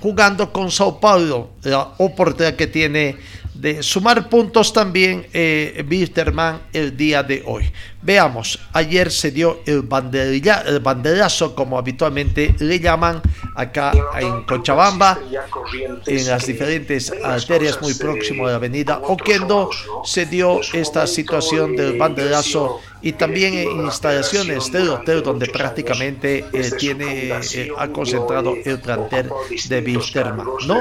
[0.00, 3.16] jugando con Sao Paulo, la oportunidad que tiene
[3.60, 5.84] de sumar puntos también eh,
[6.72, 7.70] el día de hoy.
[8.02, 9.84] Veamos, ayer se dio el,
[10.66, 13.20] el banderazo, como habitualmente le llaman
[13.56, 15.18] acá en Cochabamba,
[16.06, 19.70] en las diferentes arterias muy próximo a la avenida Oquendo,
[20.04, 26.70] se dio esta situación del banderazo y también en instalaciones del hotel donde prácticamente eh,
[26.78, 29.30] tiene eh, ha concentrado el plantel
[29.68, 30.78] de Wisterman, ¿no?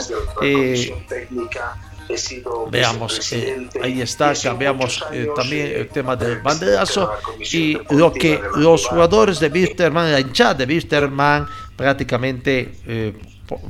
[2.08, 7.12] Eh, Veamos, eh, ahí está, cambiamos eh, también el tema del banderazo
[7.52, 13.14] y lo que los jugadores de Wisterman, la hinchada de Wisterman prácticamente eh,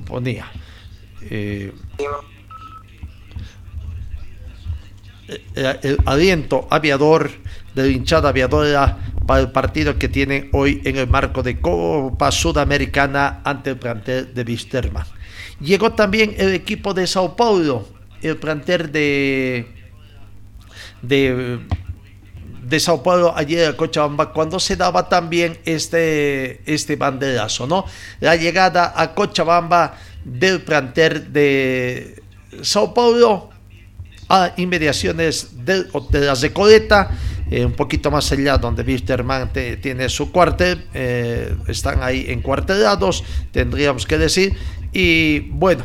[0.05, 0.51] ponía.
[1.29, 1.73] el,
[5.55, 7.31] el, aliento aviador
[7.73, 12.31] de la hinchada aviadora para el partido que tiene hoy en el marco de Copa
[12.31, 15.05] Sudamericana ante el plantel de Wisterman.
[15.61, 17.87] Llegó también el equipo de Sao Paulo,
[18.27, 19.67] el plantel de,
[21.01, 21.59] de,
[22.63, 27.85] de Sao Paulo ayer a Cochabamba cuando se daba también este, este banderazo, ¿no?
[28.19, 32.21] La llegada a Cochabamba del plantel de
[32.61, 33.49] Sao Paulo
[34.27, 37.11] a inmediaciones de, de la Recoleta,
[37.51, 43.23] eh, un poquito más allá donde Wisterman te, tiene su cuartel, eh, están ahí encuartelados,
[43.51, 44.55] tendríamos que decir,
[44.91, 45.83] y bueno,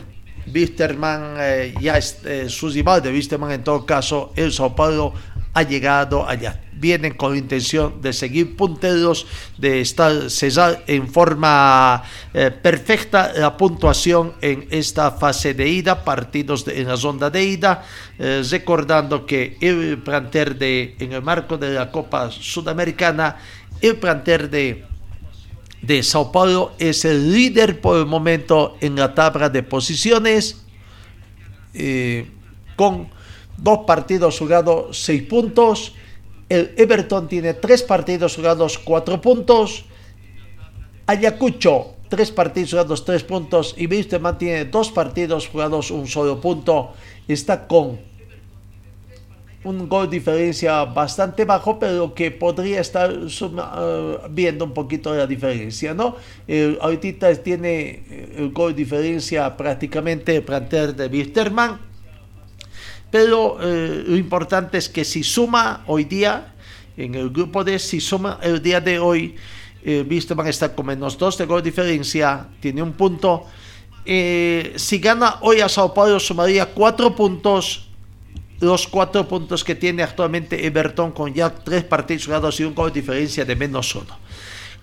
[0.52, 5.14] Wisterman eh, ya eh, su rival de Wisterman en todo caso el Sao Paulo
[5.52, 6.60] ha llegado allá.
[6.72, 9.26] Vienen con intención de seguir punteros
[9.58, 16.66] de estar cesar en forma eh, perfecta la puntuación en esta fase de ida partidos
[16.68, 17.84] en la ronda de ida
[18.18, 23.36] eh, recordando que el planter de en el marco de la Copa Sudamericana
[23.82, 24.89] el planter de
[25.90, 30.62] de Sao Paulo es el líder por el momento en la tabla de posiciones
[31.74, 32.30] eh,
[32.76, 33.08] con
[33.56, 35.94] dos partidos jugados, seis puntos.
[36.48, 39.84] El Everton tiene tres partidos jugados, cuatro puntos.
[41.06, 43.74] Ayacucho, tres partidos jugados, tres puntos.
[43.76, 46.92] Y Wisterman tiene dos partidos jugados, un solo punto.
[47.26, 47.98] Está con
[49.62, 55.92] un gol diferencia bastante bajo, pero que podría estar uh, viendo un poquito la diferencia,
[55.92, 56.16] ¿no?
[56.48, 58.02] Eh, ahorita tiene
[58.36, 61.78] el gol diferencia prácticamente el de Wisterman,
[63.10, 66.54] pero eh, lo importante es que si suma hoy día,
[66.96, 69.34] en el grupo D, si suma el día de hoy,
[69.82, 70.06] eh,
[70.46, 73.44] está con menos 2 de gol diferencia, tiene un punto.
[74.04, 77.89] Eh, si gana hoy a Sao Paulo, sumaría 4 puntos
[78.60, 82.92] los cuatro puntos que tiene actualmente Everton con ya tres partidos jugados y un gol
[82.92, 84.18] de diferencia de menos uno.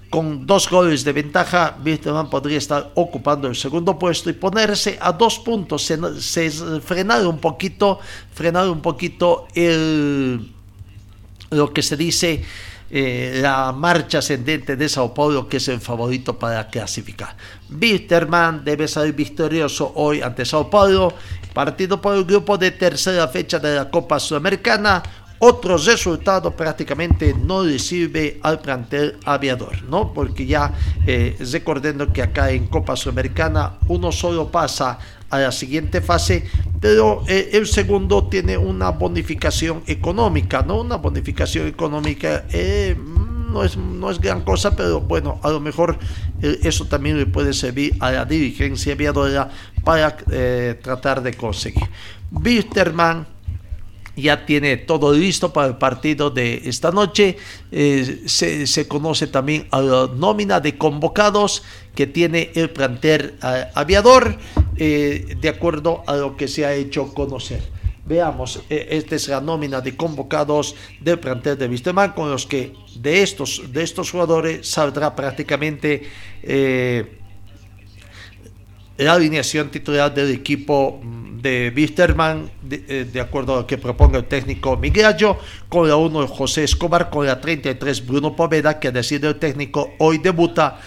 [0.10, 5.12] Con dos goles de ventaja, Wisterman podría estar ocupando el segundo puesto y ponerse a
[5.12, 8.00] dos puntos, se, frenar un poquito,
[8.34, 9.48] frenar un poquito
[11.50, 12.44] lo que se dice
[12.90, 17.36] eh, la marcha ascendente de Sao Paulo, que es el favorito para clasificar.
[17.70, 21.14] Wisterman debe salir victorioso hoy ante Sao Paulo,
[21.58, 25.02] partido por el grupo de tercera fecha de la Copa Sudamericana.
[25.40, 30.14] Otro resultado prácticamente no le sirve al plantel aviador, ¿no?
[30.14, 30.72] Porque ya
[31.08, 35.00] eh, recordando que acá en Copa Sudamericana uno solo pasa
[35.32, 36.48] a la siguiente fase,
[36.80, 40.82] pero eh, el segundo tiene una bonificación económica, ¿no?
[40.82, 42.96] Una bonificación económica eh,
[43.52, 45.98] no, es, no es gran cosa, pero bueno, a lo mejor
[46.40, 49.50] eso también le puede servir a la dirigencia aviadora
[49.88, 51.88] para eh, tratar de conseguir.
[52.30, 53.26] Wisterman
[54.18, 57.38] ya tiene todo listo para el partido de esta noche.
[57.72, 61.64] Eh, se, conoce también a la nómina de convocados
[61.96, 64.36] que tiene el plantel eh, aviador,
[64.76, 67.62] de acuerdo a lo que se ha hecho conocer.
[68.06, 73.24] Veamos, esta es la nómina de convocados del plantel de Wisterman, con los que de
[73.24, 76.04] estos, de estos jugadores saldrá prácticamente
[78.98, 81.00] la alineación titular del equipo
[81.42, 85.16] de Wisterman, de, de, acuerdo a lo que proponga el técnico Miguel
[85.70, 89.92] con la 1 José Escobar, con la 33 Bruno Poveda, que ha decidido el técnico
[90.00, 90.80] hoy debuta.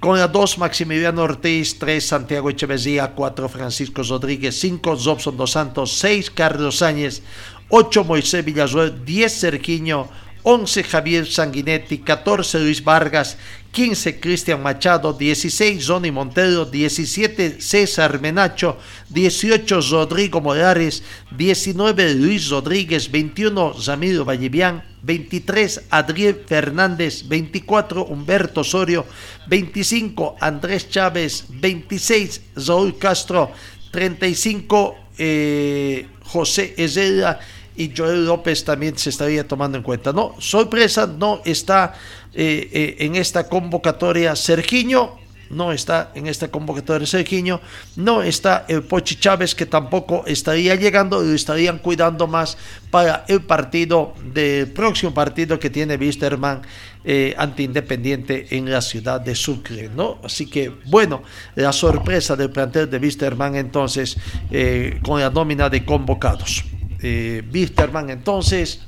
[0.00, 5.92] Con la 2, Maximiliano Ortiz, 3, Santiago Echeverría, 4, Francisco Rodríguez, 5, Jobson Dos Santos,
[5.98, 7.22] 6, Carlos Áñez,
[7.68, 10.08] 8, Moisés Villazuel, 10, Sergiño,
[10.48, 13.36] 11, Javier Sanguinetti, 14, Luis Vargas,
[13.70, 18.78] 15, Cristian Machado, 16, Johnny Montero, 17, César Menacho,
[19.10, 21.02] 18, Rodrigo Morales,
[21.36, 29.04] 19, Luis Rodríguez, 21, Ramiro Vallevián, 23 Adriel Fernández, 24 Humberto Osorio,
[29.48, 33.52] 25 Andrés Chávez, 26 Raúl Castro,
[33.90, 37.38] 35 eh, José Ezela
[37.78, 40.12] y Joel López también se estaría tomando en cuenta.
[40.12, 41.94] No, sorpresa, no está
[42.34, 45.12] eh, eh, en esta convocatoria Sergiño,
[45.50, 47.60] no está en esta convocatoria Sergiño,
[47.94, 52.58] no está el Pochi Chávez que tampoco estaría llegando, lo estarían cuidando más
[52.90, 56.62] para el partido del próximo partido que tiene Wisterman
[57.04, 60.18] eh, anti Independiente en la ciudad de Sucre, ¿no?
[60.24, 61.22] Así que bueno,
[61.54, 64.16] la sorpresa del plantel de Wisterman entonces
[64.50, 66.64] eh, con la nómina de convocados.
[67.00, 68.80] Eh, Wisterman entonces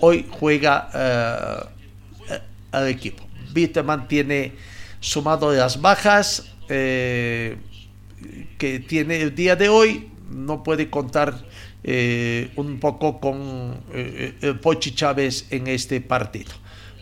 [0.00, 2.38] hoy juega eh,
[2.72, 3.24] al equipo.
[3.54, 4.52] Wisterman tiene
[5.00, 7.56] sumado las bajas eh,
[8.58, 11.34] que tiene el día de hoy, no puede contar
[11.82, 13.82] eh, un poco con
[14.62, 16.52] Pochi Chávez en este partido.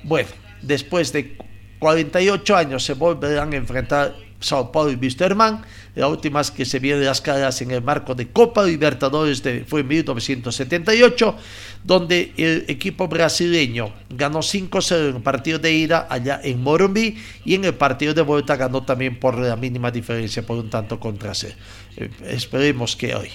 [0.05, 0.29] Bueno,
[0.63, 1.37] después de
[1.79, 5.63] 48 años se volverán a enfrentar Sao Paulo y Wisterman
[5.95, 9.89] la última que se vieron las caras en el marco de Copa Libertadores fue en
[9.89, 11.37] 1978,
[11.85, 17.55] donde el equipo brasileño ganó 5-0 en el partido de ida allá en Morumbi y
[17.55, 21.35] en el partido de vuelta ganó también por la mínima diferencia, por un tanto contra
[21.35, 21.55] C.
[21.99, 23.29] Eh, esperemos que hoy.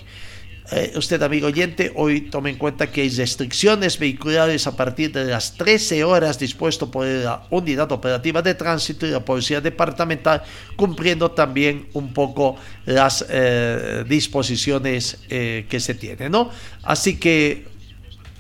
[0.70, 5.24] Eh, usted, amigo oyente, hoy tome en cuenta que hay restricciones vehiculares a partir de
[5.24, 10.44] las 13 horas dispuesto por la Unidad Operativa de Tránsito y la Policía Departamental,
[10.76, 16.50] cumpliendo también un poco las eh, disposiciones eh, que se tienen, ¿no?
[16.84, 17.66] Así que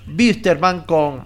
[0.07, 1.23] Wisterman con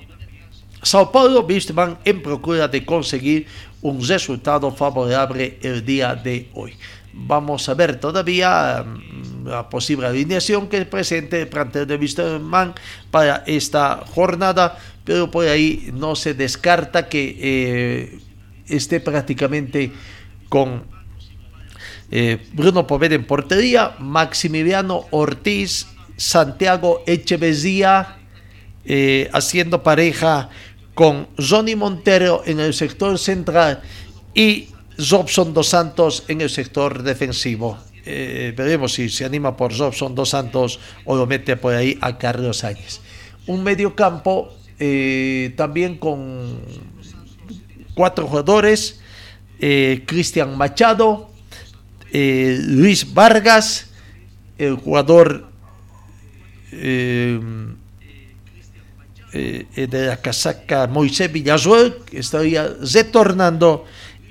[0.84, 3.48] Sao Paulo, Wisterman en procura de conseguir
[3.82, 6.76] un resultado favorable el día de hoy.
[7.14, 12.74] Vamos a ver todavía mm, la posible alineación que presente el plantel de Wisterman
[13.10, 18.20] para esta jornada, pero por ahí no se descarta que eh,
[18.68, 19.92] esté prácticamente
[20.50, 20.84] con
[22.12, 25.88] eh, Bruno Poveda en portería, Maximiliano Ortiz,
[26.18, 28.18] Santiago Echeverría
[28.84, 30.50] eh, haciendo pareja
[30.94, 33.82] con Johnny Montero en el sector central
[34.34, 34.68] y
[35.10, 37.78] Robson Dos Santos en el sector defensivo.
[38.06, 42.18] Eh, veremos si se anima por Robson Dos Santos o lo mete por ahí a
[42.18, 43.00] Carlos Áñez.
[43.48, 46.60] Un medio campo eh, también con
[47.94, 49.00] cuatro jugadores,
[49.60, 51.30] eh, Cristian Machado,
[52.12, 53.92] eh, Luis Vargas,
[54.58, 55.52] el jugador
[56.72, 57.76] de
[59.92, 63.86] la casaca Moisés Villazuel, que estaría retornando,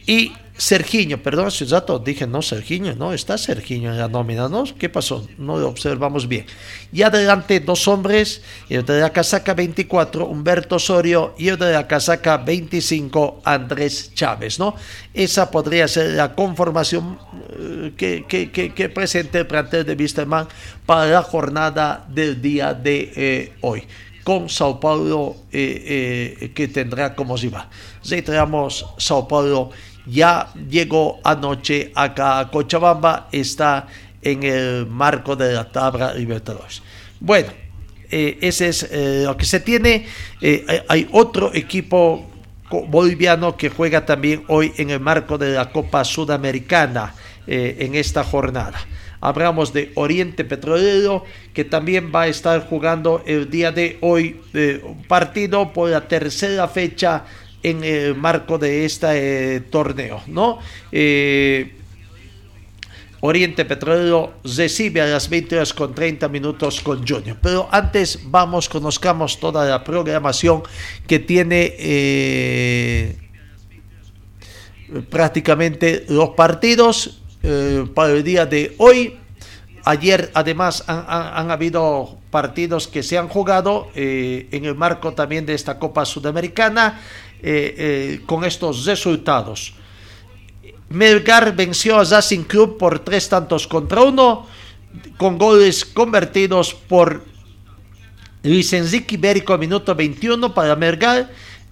[0.05, 4.65] y Sergiño, perdón, Ciudato, dije no, Sergiño, no, está Sergiño en la nómina, ¿no?
[4.79, 5.27] ¿Qué pasó?
[5.39, 6.45] No lo observamos bien.
[6.93, 11.89] Y adelante dos hombres, el de la casaca 24, Humberto Osorio, y el de la
[11.89, 14.75] casaca 25, Andrés Chávez, ¿no?
[15.15, 17.19] Esa podría ser la conformación
[17.59, 20.47] eh, que, que, que, presente el plantel de Wisterman
[20.85, 23.85] para la jornada del día de eh, hoy
[24.23, 27.71] con Sao Paulo eh, que tendrá como si va.
[28.05, 29.71] Reiteramos, Sao Paulo
[30.07, 33.87] ya llegó anoche acá a Cochabamba, está
[34.23, 36.83] en el marco de la tabla Libertadores.
[37.21, 37.51] Bueno,
[38.11, 40.07] eh, ese es eh, lo que se tiene.
[40.41, 42.27] Eh, hay otro equipo
[42.89, 47.15] boliviano que juega también hoy en el marco de la Copa Sudamericana
[47.47, 48.79] en esta jornada.
[49.21, 54.41] Hablamos de Oriente Petrolero, que también va a estar jugando el día de hoy
[54.85, 57.25] un partido por la tercera fecha
[57.63, 60.59] en el marco de este eh, torneo, ¿no?
[60.91, 61.77] Eh,
[63.23, 67.37] Oriente Petrolero recibe a las 20 horas con 30 minutos con Junior.
[67.43, 70.63] Pero antes vamos, conozcamos toda la programación
[71.07, 73.17] que tiene eh,
[75.11, 77.21] prácticamente los partidos
[77.95, 79.19] para el día de hoy.
[79.85, 85.55] ayer además han, habido partidos que se han jugado eh, en el marco también de
[85.55, 87.01] esta Copa Sudamericana
[88.27, 89.75] con estos resultados.
[90.91, 94.47] Melgar venció a Racing Club por tres tantos contra uno,
[95.17, 97.25] con goles convertidos por
[98.43, 101.31] Luis Enrique Ibérico minuto 21 para Melgar.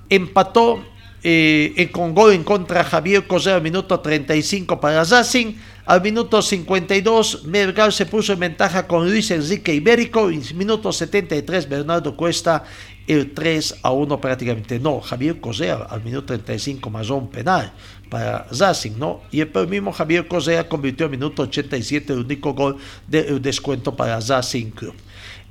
[0.08, 0.84] Empató
[1.22, 5.54] eh, con gol en contra Javier Cosero minuto 35 para Racing.
[5.84, 10.30] Al minuto 52, Melgar se puso en ventaja con Luis Enrique Ibérico.
[10.30, 12.64] En minuto 73, Bernardo Cuesta
[13.09, 14.78] el 3 a 1 prácticamente.
[14.78, 17.72] No, Javier Cosea al minuto 35 más un penal
[18.09, 19.22] para Racing, ¿no?
[19.30, 24.20] Y el mismo Javier Cosea convirtió al minuto 87 el único gol de descuento para
[24.20, 24.94] Racing Club.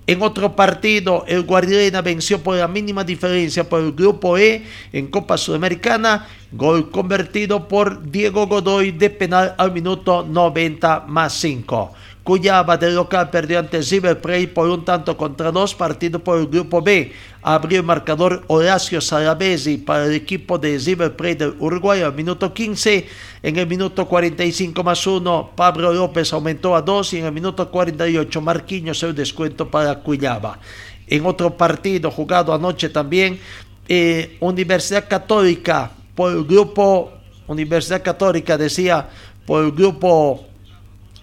[0.07, 5.07] En otro partido, el Guardiana venció por la mínima diferencia por el Grupo E en
[5.07, 6.27] Copa Sudamericana.
[6.53, 11.93] Gol convertido por Diego Godoy de penal al minuto 90 más 5.
[12.27, 14.19] Cuyaba de local perdió ante River
[14.53, 17.13] por un tanto contra dos, partido por el grupo B.
[17.41, 23.07] Abrió el marcador Horacio Salavesi para el equipo de River del Uruguay al minuto 15.
[23.41, 27.71] En el minuto 45 más 1, Pablo López aumentó a 2 y en el minuto
[27.71, 30.59] 48 Marquinhos el descuento para Cuyaba.
[31.07, 33.39] En otro partido jugado anoche también,
[33.87, 37.09] eh, Universidad Católica por el grupo,
[37.47, 39.07] Universidad Católica decía,
[39.45, 40.45] por el grupo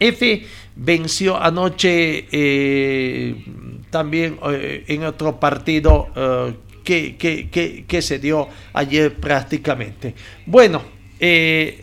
[0.01, 0.47] F
[0.77, 3.45] venció anoche eh,
[3.91, 10.15] también eh, en otro partido eh, que, que, se dio ayer prácticamente.
[10.45, 10.83] Bueno,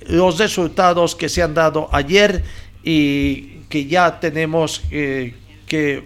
[0.07, 2.43] los resultados que se han dado ayer
[2.83, 6.03] y que ya tenemos que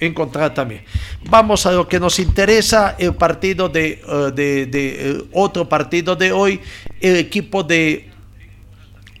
[0.00, 0.82] encontrar también.
[1.28, 4.02] Vamos a lo que nos interesa, el partido de,
[4.34, 6.58] de otro partido de hoy,
[7.00, 8.09] el equipo de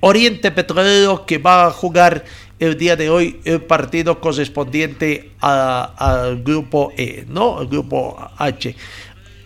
[0.00, 2.24] Oriente Petrolero que va a jugar
[2.58, 7.60] el día de hoy el partido correspondiente al grupo E, ¿no?
[7.62, 8.74] El grupo H.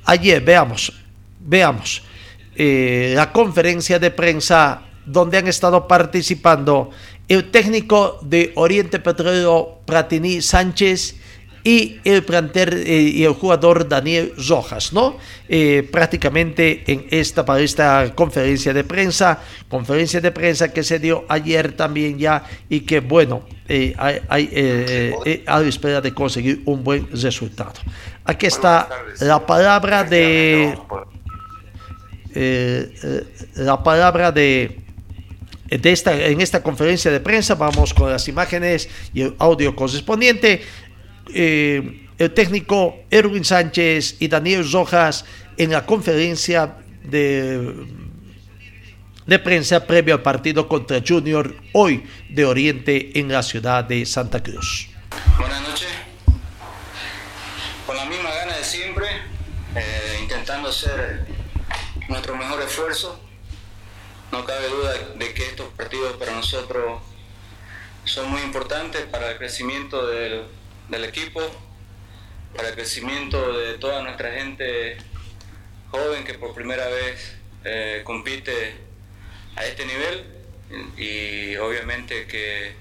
[0.05, 0.93] Ayer, veamos,
[1.41, 2.03] veamos
[2.57, 6.91] eh, la conferencia de prensa donde han estado participando
[7.29, 11.17] el técnico de Oriente Petrolero, Pratini Sánchez,
[11.65, 15.17] y el planter eh, y el jugador Daniel Rojas, ¿no?
[15.49, 21.25] Eh, prácticamente en esta, para esta conferencia de prensa, conferencia de prensa que se dio
[21.27, 23.95] ayer también ya y que bueno, eh,
[24.29, 27.73] hay, a la espera de conseguir un buen resultado.
[28.27, 28.89] Aquí está
[29.21, 30.79] la palabra de...
[33.55, 34.85] la palabra de
[35.67, 37.55] de esta, en esta conferencia de prensa.
[37.55, 40.63] Vamos con las imágenes y el audio correspondiente.
[41.33, 45.25] Eh, el técnico Erwin Sánchez y Daniel Rojas
[45.57, 47.87] en la conferencia de,
[49.27, 54.43] de prensa previo al partido contra Junior hoy de Oriente en la ciudad de Santa
[54.43, 54.89] Cruz.
[55.39, 55.89] Buenas noches.
[57.87, 59.07] Con la misma gana de siempre,
[59.75, 61.27] eh, intentando hacer
[62.09, 63.21] nuestro mejor esfuerzo.
[64.31, 67.01] No cabe duda de que estos partidos para nosotros
[68.05, 70.45] son muy importantes para el crecimiento del
[70.89, 71.41] del equipo,
[72.57, 74.97] para el crecimiento de toda nuestra gente
[75.91, 78.77] joven que por primera vez eh, compite
[79.57, 80.27] a este nivel
[80.97, 82.75] y obviamente que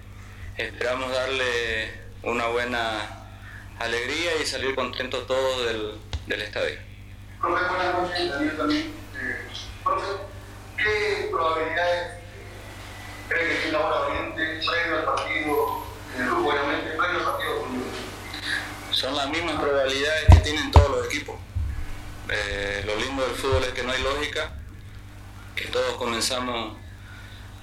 [0.58, 1.92] esperamos darle
[2.24, 3.26] una buena
[3.80, 5.94] alegría y salir contentos todos del,
[6.28, 6.76] del estadio.
[6.76, 6.80] Eh,
[10.78, 12.14] ¿qué probabilidades
[13.28, 16.54] cree que tiene ahora partido con
[18.92, 21.36] son las mismas probabilidades que tienen todos los equipos.
[22.30, 24.54] Eh, lo lindo del fútbol es que no hay lógica,
[25.56, 26.78] que todos comenzamos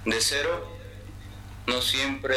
[0.04, 0.76] de cero.
[1.66, 2.36] No siempre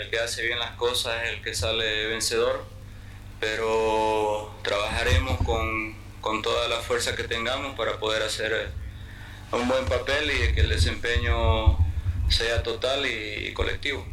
[0.00, 2.64] el que hace bien las cosas es el que sale vencedor,
[3.38, 5.96] pero trabajaremos con,
[6.42, 8.70] toda la fuerza que tengamos para poder hacer
[9.50, 11.78] un buen papel y que el desempeño
[12.28, 14.06] sea total y colectivo.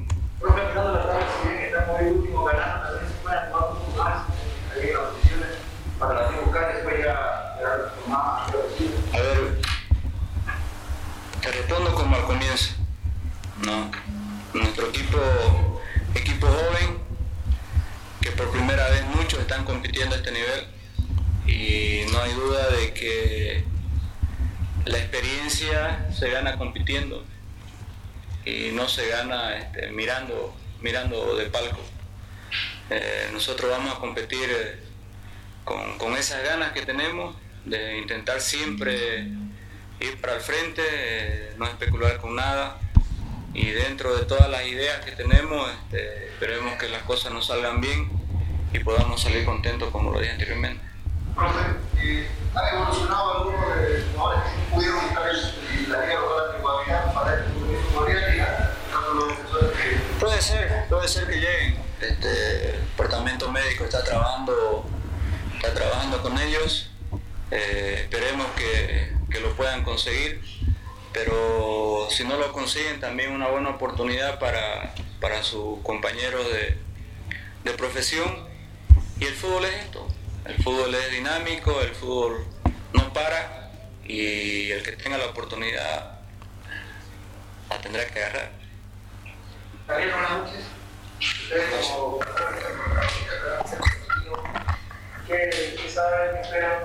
[9.14, 9.62] A ver,
[11.42, 12.74] te respondo como al comienzo.
[13.64, 13.90] No,
[14.54, 15.18] nuestro equipo,
[16.14, 17.00] equipo joven,
[18.22, 20.68] que por primera vez muchos están compitiendo a este nivel
[21.48, 23.64] y no hay duda de que
[24.86, 27.24] la experiencia se gana compitiendo
[28.46, 31.80] y no se gana este, mirando, mirando de palco.
[32.90, 34.80] Eh, nosotros vamos a competir eh,
[35.64, 37.36] con, esas ganas que tenemos
[37.66, 39.28] de intentar siempre
[40.00, 42.78] ir para el frente, eh, no especular con nada
[43.54, 47.82] y dentro de todas las ideas que tenemos, este, esperemos que las cosas nos salgan
[47.82, 48.12] bien
[48.74, 50.84] y podamos salir contentos como lo dije anteriormente.
[51.34, 51.60] Profe,
[52.02, 56.62] eh, ¿ha evolucionado alguno de los jugadores que pudieron estar en la Liga Local de
[56.62, 57.44] Guavirá para el
[57.94, 58.76] podría llegar?
[60.36, 61.78] Puede ser, puede ser que lleguen.
[62.02, 64.84] Este, el departamento médico está trabajando,
[65.56, 66.92] está trabajando con ellos.
[67.52, 70.42] Eh, esperemos que, que lo puedan conseguir
[71.14, 76.78] pero si no lo consiguen también una buena oportunidad para, para sus compañeros de,
[77.64, 78.46] de profesión.
[79.22, 80.06] Y el fútbol es esto,
[80.44, 82.46] el fútbol es dinámico, el fútbol
[82.92, 83.72] no para
[84.04, 86.20] y el que tenga la oportunidad
[87.70, 88.55] la tendrá que agarrar.
[89.88, 90.66] Daniel, buenas noches.
[91.20, 92.20] Ustedes como
[95.28, 96.80] ¿qué, qué saben, qué esperan?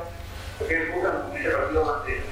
[0.69, 2.23] ¿Qué buscan en este partido ante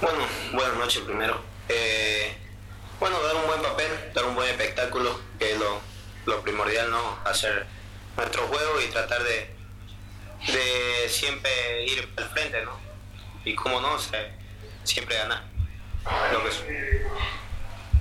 [0.00, 0.18] bueno,
[0.52, 1.40] buenas noches primero.
[1.68, 2.36] Eh,
[2.98, 5.80] bueno, dar un buen papel, dar un buen espectáculo, que es lo,
[6.26, 7.18] lo primordial, ¿no?
[7.24, 7.66] Hacer
[8.16, 9.48] nuestro juego y tratar de,
[10.48, 12.78] de siempre ir al frente, ¿no?
[13.44, 14.36] Y cómo no, o sea,
[14.82, 15.44] siempre ganar.
[16.32, 16.64] Lo que es.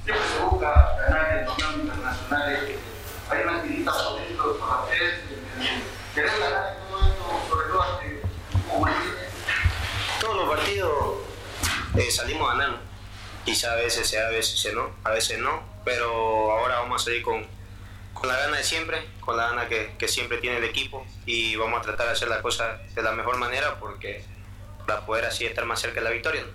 [0.06, 2.62] Siempre se busca ganar en torneos internacionales.
[3.28, 5.14] Hay una tirita dentro, por la tres,
[6.14, 8.00] querer ganar en todo esto, sobre todo
[8.70, 8.88] como
[10.22, 11.16] Todos los partidos
[11.98, 12.78] eh, salimos ganando.
[13.46, 17.24] Quizá a veces sea, a veces no, a veces no, pero ahora vamos a salir
[17.24, 17.44] con,
[18.14, 21.56] con la gana de siempre, con la gana que, que, siempre tiene el equipo y
[21.56, 24.24] vamos a tratar de hacer las cosas de la mejor manera porque
[24.86, 26.46] para poder así estar más cerca de la victoria.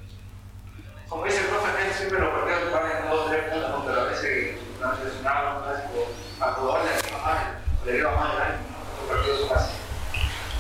[1.11, 4.57] Como dice el profe, siempre los partidos van en dos tres puntos, pero a veces
[4.81, 6.09] no seleccionaban un clásico
[6.41, 7.45] a jugadores le más,
[7.85, 8.59] le lleva más el año,
[8.97, 9.59] los partidos son.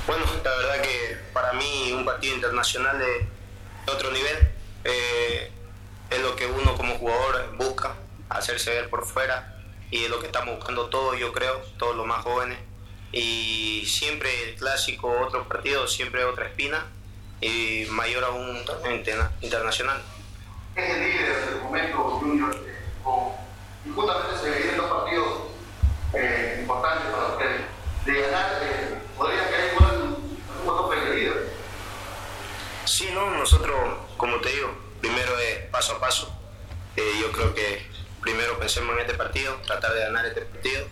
[0.08, 3.28] Bueno, la verdad que para mí un partido internacional de
[3.86, 4.50] otro nivel,
[4.82, 5.52] eh,
[6.10, 7.94] es lo que uno como jugador busca,
[8.28, 9.54] hacerse ver por fuera
[9.92, 12.58] y es lo que estamos buscando todos, yo creo, todos los más jóvenes.
[13.12, 16.86] Y siempre el clásico, otro partido, siempre otra espina
[17.40, 18.58] y mayor aún
[19.42, 20.02] internacional.
[20.76, 22.56] Es el líder del momento Junior
[23.84, 25.28] y justamente se vienen dos partidos
[26.14, 27.60] eh, importantes para ustedes.
[28.04, 31.52] De ganar, eh, podría caer igual un poco de líder.
[32.84, 33.76] Sí, no, nosotros
[34.16, 36.32] como te digo, primero es paso a paso.
[36.96, 37.86] Eh, yo creo que
[38.20, 40.86] primero pensemos en este partido, tratar de ganar este partido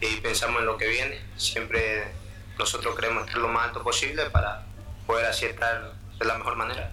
[0.00, 1.20] y pensamos en lo que viene.
[1.36, 2.10] Siempre
[2.58, 4.66] nosotros queremos estar lo más alto posible para
[5.06, 6.90] poder así estar de la mejor manera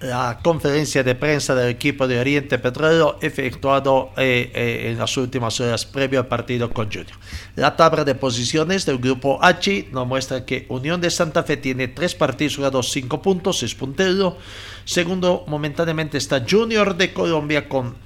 [0.00, 5.60] la conferencia de prensa del equipo de Oriente Petrolero efectuado eh, eh, en las últimas
[5.60, 7.18] horas previo al partido con Junior.
[7.56, 11.88] La tabla de posiciones del grupo H nos muestra que Unión de Santa Fe tiene
[11.88, 14.38] tres partidos jugados, cinco puntos, es puntero.
[14.84, 17.96] Segundo, momentáneamente está Junior de Colombia con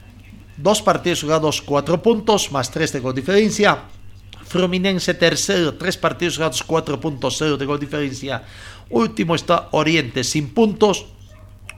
[0.56, 3.82] dos partidos jugados, cuatro puntos, más tres de gol diferencia.
[4.46, 8.42] Fluminense tercero, tres partidos jugados, cuatro puntos, cero de gol diferencia.
[8.88, 11.06] Último está Oriente sin puntos,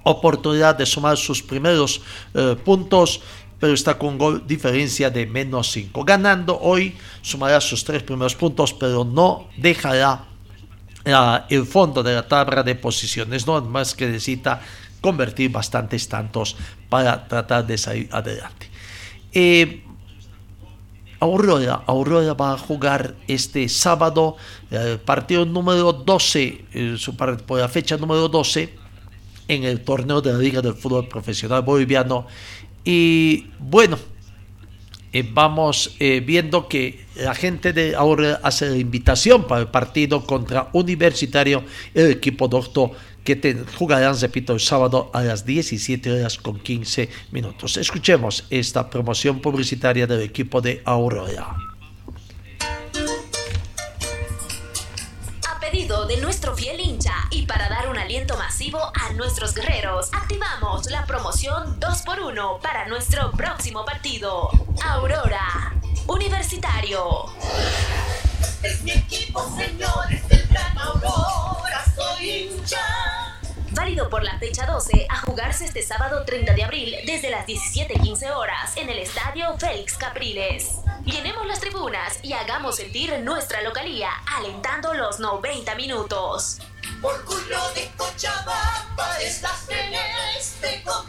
[0.05, 2.01] oportunidad de sumar sus primeros
[2.35, 3.21] eh, puntos,
[3.59, 6.05] pero está con gol diferencia de menos 5.
[6.05, 10.27] Ganando hoy sumará sus tres primeros puntos, pero no dejará
[11.07, 14.61] uh, el fondo de la tabla de posiciones, no más que necesita
[15.01, 16.57] convertir bastantes tantos
[16.89, 18.69] para tratar de salir adelante.
[19.33, 19.83] Eh,
[21.21, 24.37] Aurora, Aurora va a jugar este sábado
[24.71, 28.84] el partido número 12, eh, su, por la fecha número 12
[29.49, 32.27] en el torneo de la Liga del Fútbol Profesional Boliviano.
[32.85, 33.99] Y bueno,
[35.13, 40.27] eh, vamos eh, viendo que la gente de ahora hace la invitación para el partido
[40.27, 41.65] contra Universitario,
[41.95, 42.91] el equipo doctor
[43.23, 47.77] que te jugarán, repito, el sábado a las 17 horas con 15 minutos.
[47.79, 51.74] Escuchemos esta promoción publicitaria del equipo de Aurora.
[56.07, 61.07] De nuestro fiel hincha y para dar un aliento masivo a nuestros guerreros, activamos la
[61.07, 64.51] promoción 2x1 para nuestro próximo partido.
[64.83, 65.73] Aurora,
[66.07, 67.25] Universitario.
[68.63, 73.34] Es mi equipo, señores, el gran Aurora, soy hincha.
[73.75, 78.31] Válido por la fecha 12 a jugarse este sábado 30 de abril desde las 17.15
[78.31, 80.77] horas en el estadio Félix Capriles.
[81.05, 86.59] Llenemos las tribunas y hagamos sentir nuestra localía alentando los 90 minutos.
[87.03, 91.05] Orgullo de Cochabamba es la celeste con.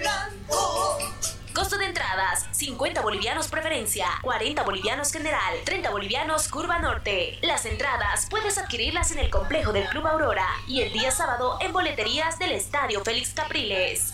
[1.55, 7.39] Costo de entradas, 50 bolivianos preferencia, 40 bolivianos general, 30 bolivianos curva norte.
[7.43, 11.71] Las entradas puedes adquirirlas en el complejo del Club Aurora y el día sábado en
[11.71, 14.13] boleterías del Estadio Félix Capriles.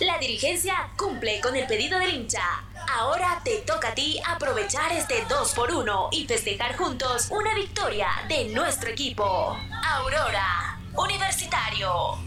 [0.00, 2.64] La dirigencia cumple con el pedido del hincha.
[2.98, 8.08] Ahora te toca a ti aprovechar este 2 por 1 y festejar juntos una victoria
[8.26, 9.56] de nuestro equipo.
[9.84, 12.18] Aurora, Universitario.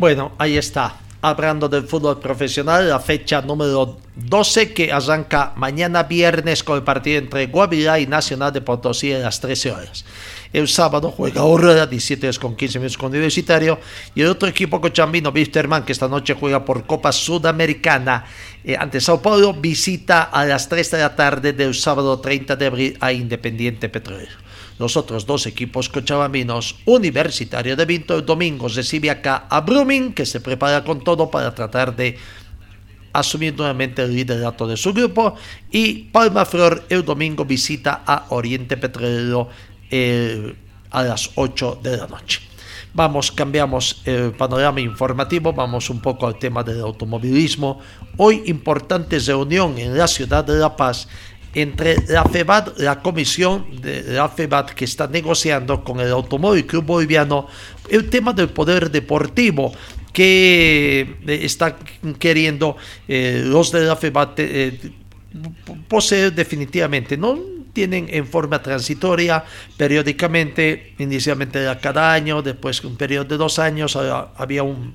[0.00, 6.64] Bueno, ahí está hablando del fútbol profesional, la fecha número 12 que arranca mañana viernes
[6.64, 10.06] con el partido entre Guavirá y Nacional de Potosí a las 13 horas.
[10.54, 13.78] El sábado juega Aurora, 17 horas con 15 minutos con Universitario.
[14.14, 18.24] Y el otro equipo cochambino, Wisterman, que esta noche juega por Copa Sudamericana
[18.64, 22.66] eh, ante Sao Paulo, visita a las 3 de la tarde del sábado 30 de
[22.66, 24.49] abril a Independiente Petrolero.
[24.80, 30.24] Los otros dos equipos cochabambinos, Universitario de Vinto, el domingo recibe acá a Brumming, que
[30.24, 32.16] se prepara con todo para tratar de
[33.12, 35.34] asumir nuevamente el liderato de su grupo.
[35.70, 39.50] Y Palma Flor el domingo visita a Oriente Petrolero
[39.90, 40.54] eh,
[40.90, 42.40] a las 8 de la noche.
[42.94, 47.80] Vamos, cambiamos el panorama informativo, vamos un poco al tema del automovilismo.
[48.16, 51.06] Hoy importante reunión en la ciudad de La Paz
[51.54, 56.84] entre la FEBAT, la comisión de la FEBAT que está negociando con el Automóvil Club
[56.84, 57.48] Boliviano
[57.88, 59.72] el tema del poder deportivo
[60.12, 61.76] que eh, está
[62.18, 62.76] queriendo
[63.08, 64.78] eh, los de la FEBAT eh,
[65.88, 67.16] poseer definitivamente.
[67.16, 67.38] No
[67.72, 69.44] tienen en forma transitoria,
[69.76, 74.94] periódicamente, inicialmente era cada año, después un periodo de dos años, había un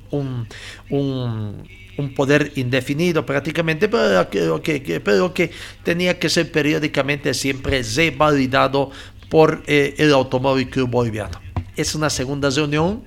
[2.13, 4.61] poder indefinido prácticamente, pero
[5.33, 5.51] que,
[5.83, 8.91] tenía que ser periódicamente siempre revalidado
[9.29, 11.41] por eh, el Automóvil Club Boliviano.
[11.75, 13.03] Es una segunda reunión,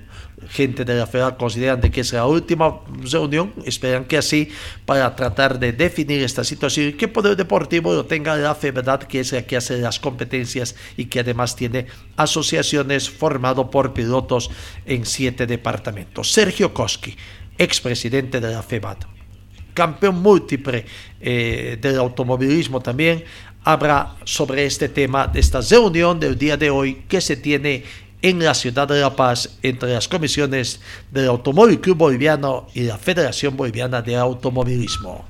[0.47, 2.81] gente de la FEDA consideran que es la última
[3.11, 4.49] reunión, esperan que así,
[4.85, 9.19] para tratar de definir esta situación y que Poder Deportivo lo tenga la FEDA, que
[9.19, 14.49] es la que hace las competencias y que además tiene asociaciones formado por pilotos
[14.85, 16.31] en siete departamentos.
[16.31, 17.15] Sergio Koski
[17.59, 19.05] expresidente de la FEBAT.
[19.75, 20.85] Campeón múltiple
[21.21, 23.23] eh, del automovilismo también,
[23.63, 27.83] habla sobre este tema de esta reunión del día de hoy que se tiene
[28.21, 30.81] en la ciudad de La Paz entre las comisiones
[31.11, 35.25] del Automóvil Club Boliviano y la Federación Boliviana de Automovilismo.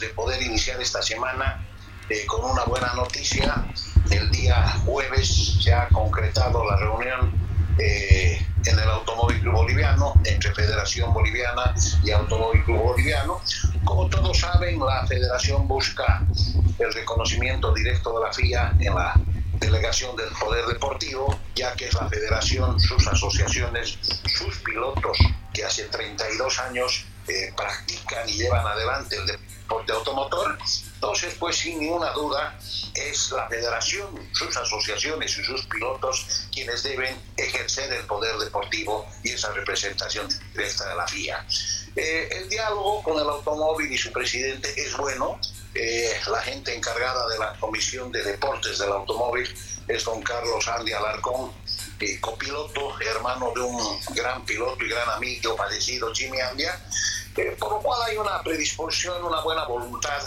[0.00, 1.66] De poder iniciar esta semana
[2.08, 3.66] eh, con una buena noticia,
[4.10, 7.32] el día jueves se ha concretado la reunión
[7.78, 13.40] eh, en el Automóvil Club Boliviano, entre Federación Boliviana y Automóvil Club Boliviano.
[13.84, 16.26] Como todos saben, la federación busca
[16.78, 19.14] el reconocimiento directo de la FIA en la
[19.58, 25.18] delegación del poder deportivo, ya que es la federación, sus asociaciones, sus pilotos
[25.52, 30.58] que hace 32 años eh, practican y llevan adelante el deporte automotor.
[30.98, 32.58] Entonces, pues sin ninguna duda,
[32.92, 39.30] es la federación, sus asociaciones y sus pilotos quienes deben ejercer el poder deportivo y
[39.30, 41.46] esa representación directa de la FIA.
[41.94, 45.38] Eh, el diálogo con el automóvil y su presidente es bueno.
[45.72, 49.48] Eh, la gente encargada de la Comisión de Deportes del Automóvil
[49.86, 51.52] es don Carlos Andy Alarcón,
[52.00, 56.84] eh, copiloto, hermano de un gran piloto y gran amigo fallecido, Jimmy Andia,
[57.56, 60.20] por lo cual hay una predisposición, una buena voluntad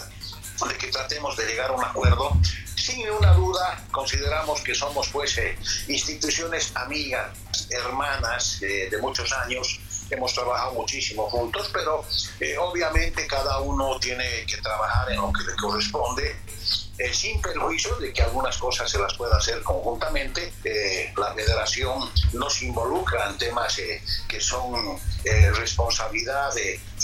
[0.67, 2.37] de que tratemos de llegar a un acuerdo.
[2.75, 5.57] Sin ninguna duda, consideramos que somos pues eh,
[5.87, 7.29] instituciones amigas,
[7.69, 12.03] hermanas eh, de muchos años, hemos trabajado muchísimo juntos, pero
[12.39, 16.35] eh, obviamente cada uno tiene que trabajar en lo que le corresponde.
[17.13, 20.53] sin perjuicio de que algunas cosas se las pueda hacer conjuntamente.
[21.17, 23.81] la federación nos involucra en temas
[24.27, 24.99] que son
[25.55, 26.53] responsabilidad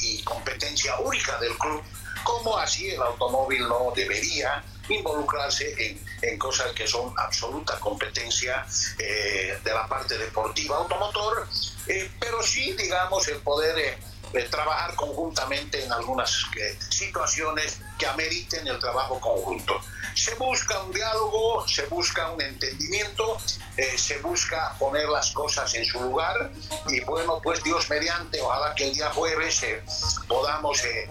[0.02, 1.82] y competencia única del club
[2.28, 8.66] como así el automóvil no debería involucrarse en, en cosas que son absoluta competencia
[9.00, 11.48] eh, de la parte deportiva automotor,
[11.88, 13.98] eh, pero sí, digamos, el poder
[14.34, 16.48] eh, trabajar conjuntamente en algunas
[16.90, 19.80] situaciones que ameriten el trabajo conjunto.
[20.18, 23.38] Se busca un diálogo, se busca un entendimiento,
[23.78, 26.52] eh, se busca poner las cosas en su lugar
[26.88, 29.84] y bueno, pues Dios mediante, ojalá que el día jueves eh,
[30.28, 31.08] podamos eh,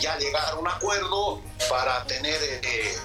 [0.00, 1.40] ya llegar a un acuerdo
[1.70, 2.60] para tener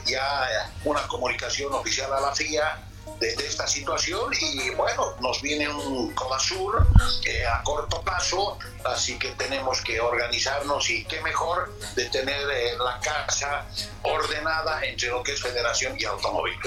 [0.08, 2.93] ya una comunicación oficial a la FIA
[3.24, 6.86] de, esta situación y bueno, nos viene un Codasur
[7.26, 12.74] eh, a corto plazo, así que tenemos que organizarnos y qué mejor de tener eh,
[12.78, 13.66] la casa
[14.04, 16.58] ordenada entre lo que es federación y automóvil.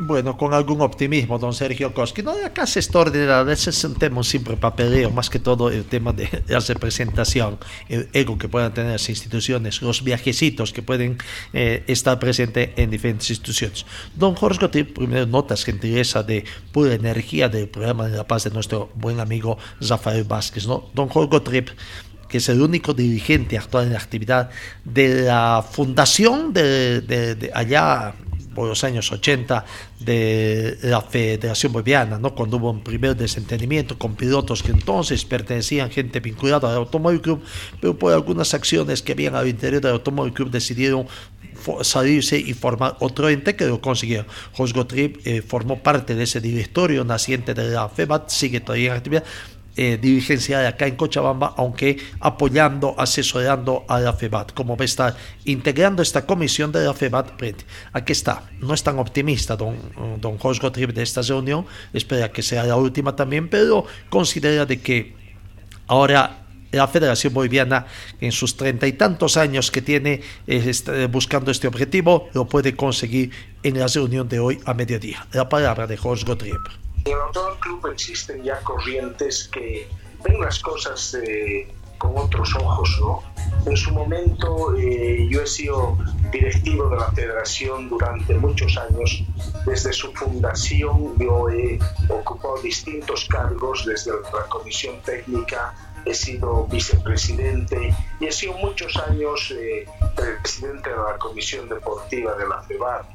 [0.00, 2.22] Bueno, con algún optimismo, don Sergio Koski.
[2.22, 5.70] No, acá se está ordenando, a veces es un tema siempre papeleo, más que todo
[5.70, 10.82] el tema de la representación, el ego que puedan tener las instituciones, los viajecitos que
[10.82, 11.18] pueden
[11.52, 13.86] eh, estar presentes en diferentes instituciones.
[14.16, 18.50] Don Jorge Gotti, primero notas gentileza de pura energía del programa de la paz de
[18.50, 20.66] nuestro buen amigo Rafael Vázquez.
[20.66, 20.90] ¿no?
[20.92, 21.70] Don Jorge Gottlieb,
[22.28, 24.50] que es el único dirigente actual en la actividad
[24.84, 28.16] de la fundación de, de, de allá
[28.54, 29.64] por los años 80
[30.00, 32.34] de la Federación Boliviana, ¿no?
[32.34, 37.42] cuando hubo un primer desentendimiento con pilotos que entonces pertenecían gente vinculada al Automóvil Club,
[37.80, 41.06] pero por algunas acciones que habían al interior del Automóvil Club decidieron
[41.82, 44.26] salirse y formar otro ente que lo consiguieron.
[44.52, 48.96] José Gottlieb eh, formó parte de ese directorio naciente de la FEBAT, sigue todavía en
[48.96, 49.24] actividad,
[49.76, 54.52] eh, de acá en Cochabamba, aunque apoyando, asesorando a la FEBAT.
[54.52, 57.32] Como va a estar integrando esta comisión de la FEBAT,
[57.92, 58.42] aquí está.
[58.60, 59.76] No es tan optimista don,
[60.20, 64.80] don Jorge Gottlieb de esta reunión, espera que sea la última también, pero considera de
[64.80, 65.14] que
[65.86, 67.86] ahora la Federación Boliviana,
[68.20, 73.30] en sus treinta y tantos años que tiene eh, buscando este objetivo, lo puede conseguir
[73.62, 75.26] en la reunión de hoy a mediodía.
[75.32, 76.60] La palabra de Jorge Gottlieb.
[77.04, 79.86] En el Automóvil Club existen ya corrientes que
[80.24, 83.22] ven las cosas eh, con otros ojos, ¿no?
[83.66, 85.98] En su momento eh, yo he sido
[86.32, 89.22] directivo de la federación durante muchos años.
[89.66, 91.78] Desde su fundación yo he
[92.08, 95.74] ocupado distintos cargos, desde la comisión técnica,
[96.04, 102.46] he sido vicepresidente y he sido muchos años eh, presidente de la comisión deportiva de
[102.48, 103.06] la FEBAT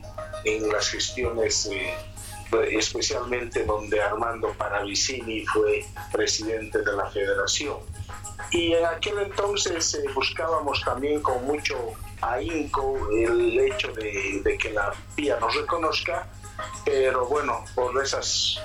[0.45, 1.93] en las gestiones eh,
[2.71, 7.77] especialmente donde Armando Paravicini fue presidente de la federación.
[8.51, 11.75] Y en aquel entonces eh, buscábamos también con mucho
[12.21, 16.27] ahínco el hecho de, de, que la FIA nos reconozca,
[16.83, 18.59] pero bueno, por esas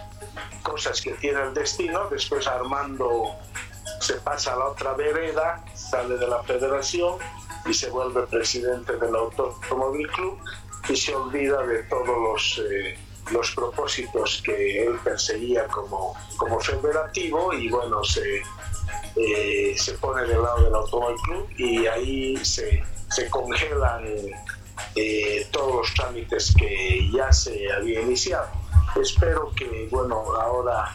[0.63, 3.37] cosas que tiene el destino, después Armando
[4.01, 7.19] se pasa a la otra vereda, sale de la federación
[7.67, 10.39] y se vuelve presidente del Automóvil Club
[10.89, 12.63] y se olvida de todos los...
[12.71, 12.99] Eh,
[13.31, 18.43] los propósitos que él perseguía como, como federativo y bueno, se,
[19.17, 24.05] eh, se pone del lado del Automóvil Club y ahí se, se congelan
[24.97, 28.49] eh, todos los trámites que ya se había iniciado.
[29.01, 30.95] Espero que bueno, ahora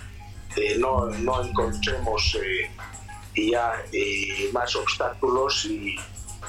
[0.56, 2.70] eh, no, no, encontremos eh,
[3.36, 5.96] ya eh, más obstáculos y,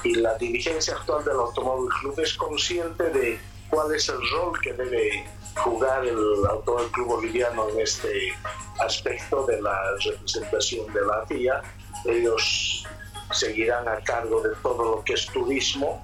[0.03, 4.73] y la dirigencia actual del Automóvil Club es consciente de cuál es el rol que
[4.73, 5.25] debe
[5.57, 8.33] jugar el Automóvil Club Boliviano en este
[8.79, 11.61] aspecto de la representación de la FIA.
[12.05, 12.85] Ellos
[13.31, 16.01] seguirán a cargo de todo lo que es turismo,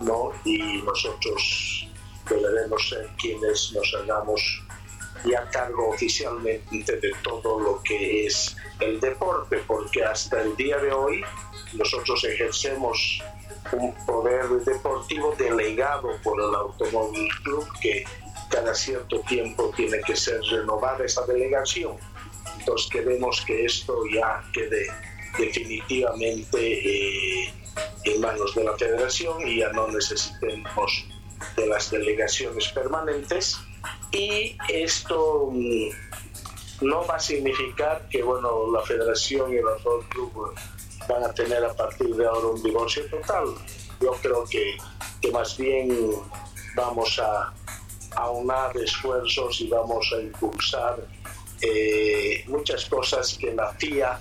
[0.00, 0.32] ¿no?
[0.44, 1.88] Y nosotros
[2.28, 4.62] deberemos ser quienes nos hagamos
[5.24, 10.92] ya cargo oficialmente de todo lo que es el deporte, porque hasta el día de
[10.92, 11.24] hoy
[11.72, 13.22] nosotros ejercemos
[13.72, 18.04] un poder deportivo delegado por el Automóvil Club que
[18.50, 21.96] cada cierto tiempo tiene que ser renovada esa delegación.
[22.58, 24.86] Entonces queremos que esto ya quede
[25.38, 27.52] definitivamente eh,
[28.04, 31.06] en manos de la federación y ya no necesitemos
[31.56, 33.58] de las delegaciones permanentes
[34.10, 40.54] y esto mm, no va a significar que bueno la federación y el Automóvil Club
[41.08, 43.54] van a tener a partir de ahora un divorcio total.
[44.00, 44.76] Yo creo que,
[45.20, 45.96] que más bien
[46.74, 47.52] vamos a
[48.16, 50.98] aunar esfuerzos y vamos a impulsar
[51.60, 54.18] eh, muchas cosas que la FIA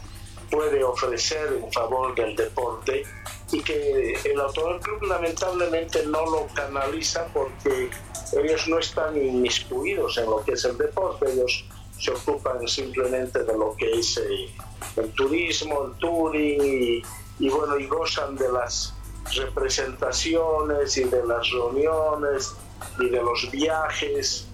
[0.49, 3.03] puede ofrecer en favor del deporte
[3.51, 7.89] y que el Automóvil Club lamentablemente no lo canaliza porque
[8.33, 11.65] ellos no están inmiscuidos en lo que es el deporte, ellos
[11.99, 14.49] se ocupan simplemente de lo que es eh,
[14.97, 17.03] el turismo, el touring y,
[17.39, 18.93] y, bueno, y gozan de las
[19.35, 22.55] representaciones y de las reuniones
[22.99, 24.47] y de los viajes,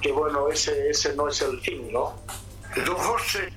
[0.00, 2.14] que bueno, ese, ese no es el fin, ¿no?
[2.84, 3.52] Don José.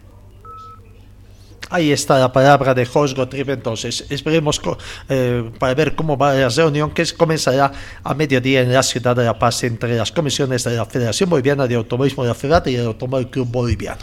[1.72, 3.50] Ahí está la palabra de Jorge Gottlieb.
[3.50, 4.60] Entonces, esperemos
[5.08, 7.72] eh, para ver cómo va la reunión que comenzará
[8.04, 11.68] a mediodía en la ciudad de La Paz entre las comisiones de la Federación Boliviana
[11.68, 14.02] de Automovilismo de la FEDAT y el Automóvil Club Boliviano.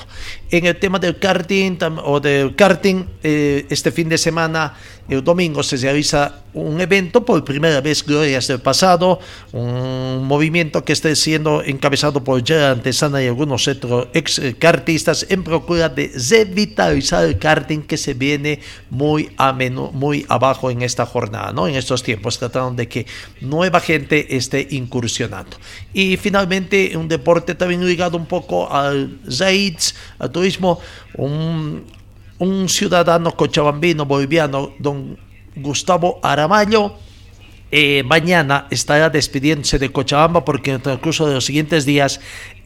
[0.51, 4.75] En el tema del karting o del karting, eh, este fin de semana,
[5.09, 9.21] el domingo, se realiza un evento por primera vez, glorias del pasado,
[9.53, 15.45] un movimiento que está siendo encabezado por Gerard Antesana y algunos otros ex kartistas en
[15.45, 21.53] procura de revitalizar el karting que se viene muy, ameno, muy abajo en esta jornada,
[21.53, 21.69] ¿no?
[21.69, 23.07] En estos tiempos, tratando de que
[23.41, 25.57] nueva gente esté incursionando.
[25.93, 30.81] Y finalmente, un deporte también ligado un poco al Zaids, al turismo,
[31.15, 31.85] un,
[32.39, 35.19] un ciudadano cochabambino boliviano, don
[35.57, 36.95] Gustavo Aramayo,
[37.71, 42.19] eh, mañana estará despidiéndose de Cochabamba porque en el transcurso de los siguientes días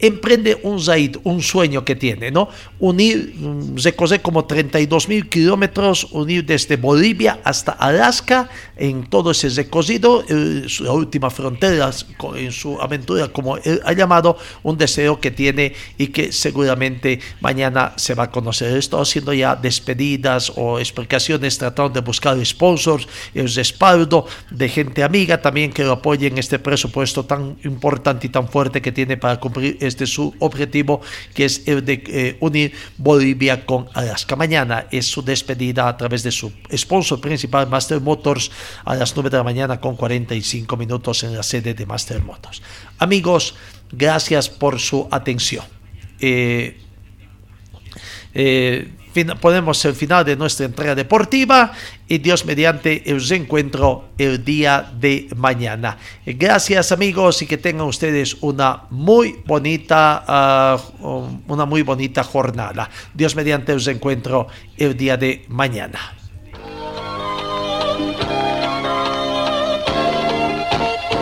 [0.07, 2.49] emprende un Zaid, un sueño que tiene, ¿no?
[2.79, 9.47] Unir, mm, recorrer como 32 mil kilómetros, unir desde Bolivia hasta Alaska en todo ese
[9.49, 11.89] recorrido, eh, la última frontera
[12.35, 17.93] en su aventura, como él ha llamado, un deseo que tiene y que seguramente mañana
[17.95, 18.75] se va a conocer.
[18.75, 25.41] Estoy haciendo ya despedidas o explicaciones, tratando de buscar sponsors, el respaldo de gente amiga
[25.41, 29.39] también que lo apoye en este presupuesto tan importante y tan fuerte que tiene para
[29.39, 31.01] cumplir este su objetivo,
[31.33, 34.35] que es el de eh, unir Bolivia con Alaska.
[34.35, 38.51] Mañana es su despedida a través de su sponsor principal, Master Motors,
[38.85, 42.61] a las 9 de la mañana con 45 minutos en la sede de Master Motors.
[42.97, 43.55] Amigos,
[43.91, 45.65] gracias por su atención.
[46.19, 46.77] Eh,
[48.33, 48.91] eh,
[49.39, 51.71] ponemos el final de nuestra entrega deportiva
[52.07, 55.97] y Dios mediante el encuentro el día de mañana.
[56.25, 60.77] Gracias amigos y que tengan ustedes una muy bonita, ah,
[61.47, 62.89] una muy bonita jornada.
[63.13, 64.47] Dios mediante el encuentro
[64.77, 65.99] el día de mañana.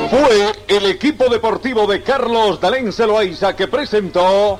[0.10, 4.60] Fue el equipo deportivo de Carlos Dalén Celoaiza que presentó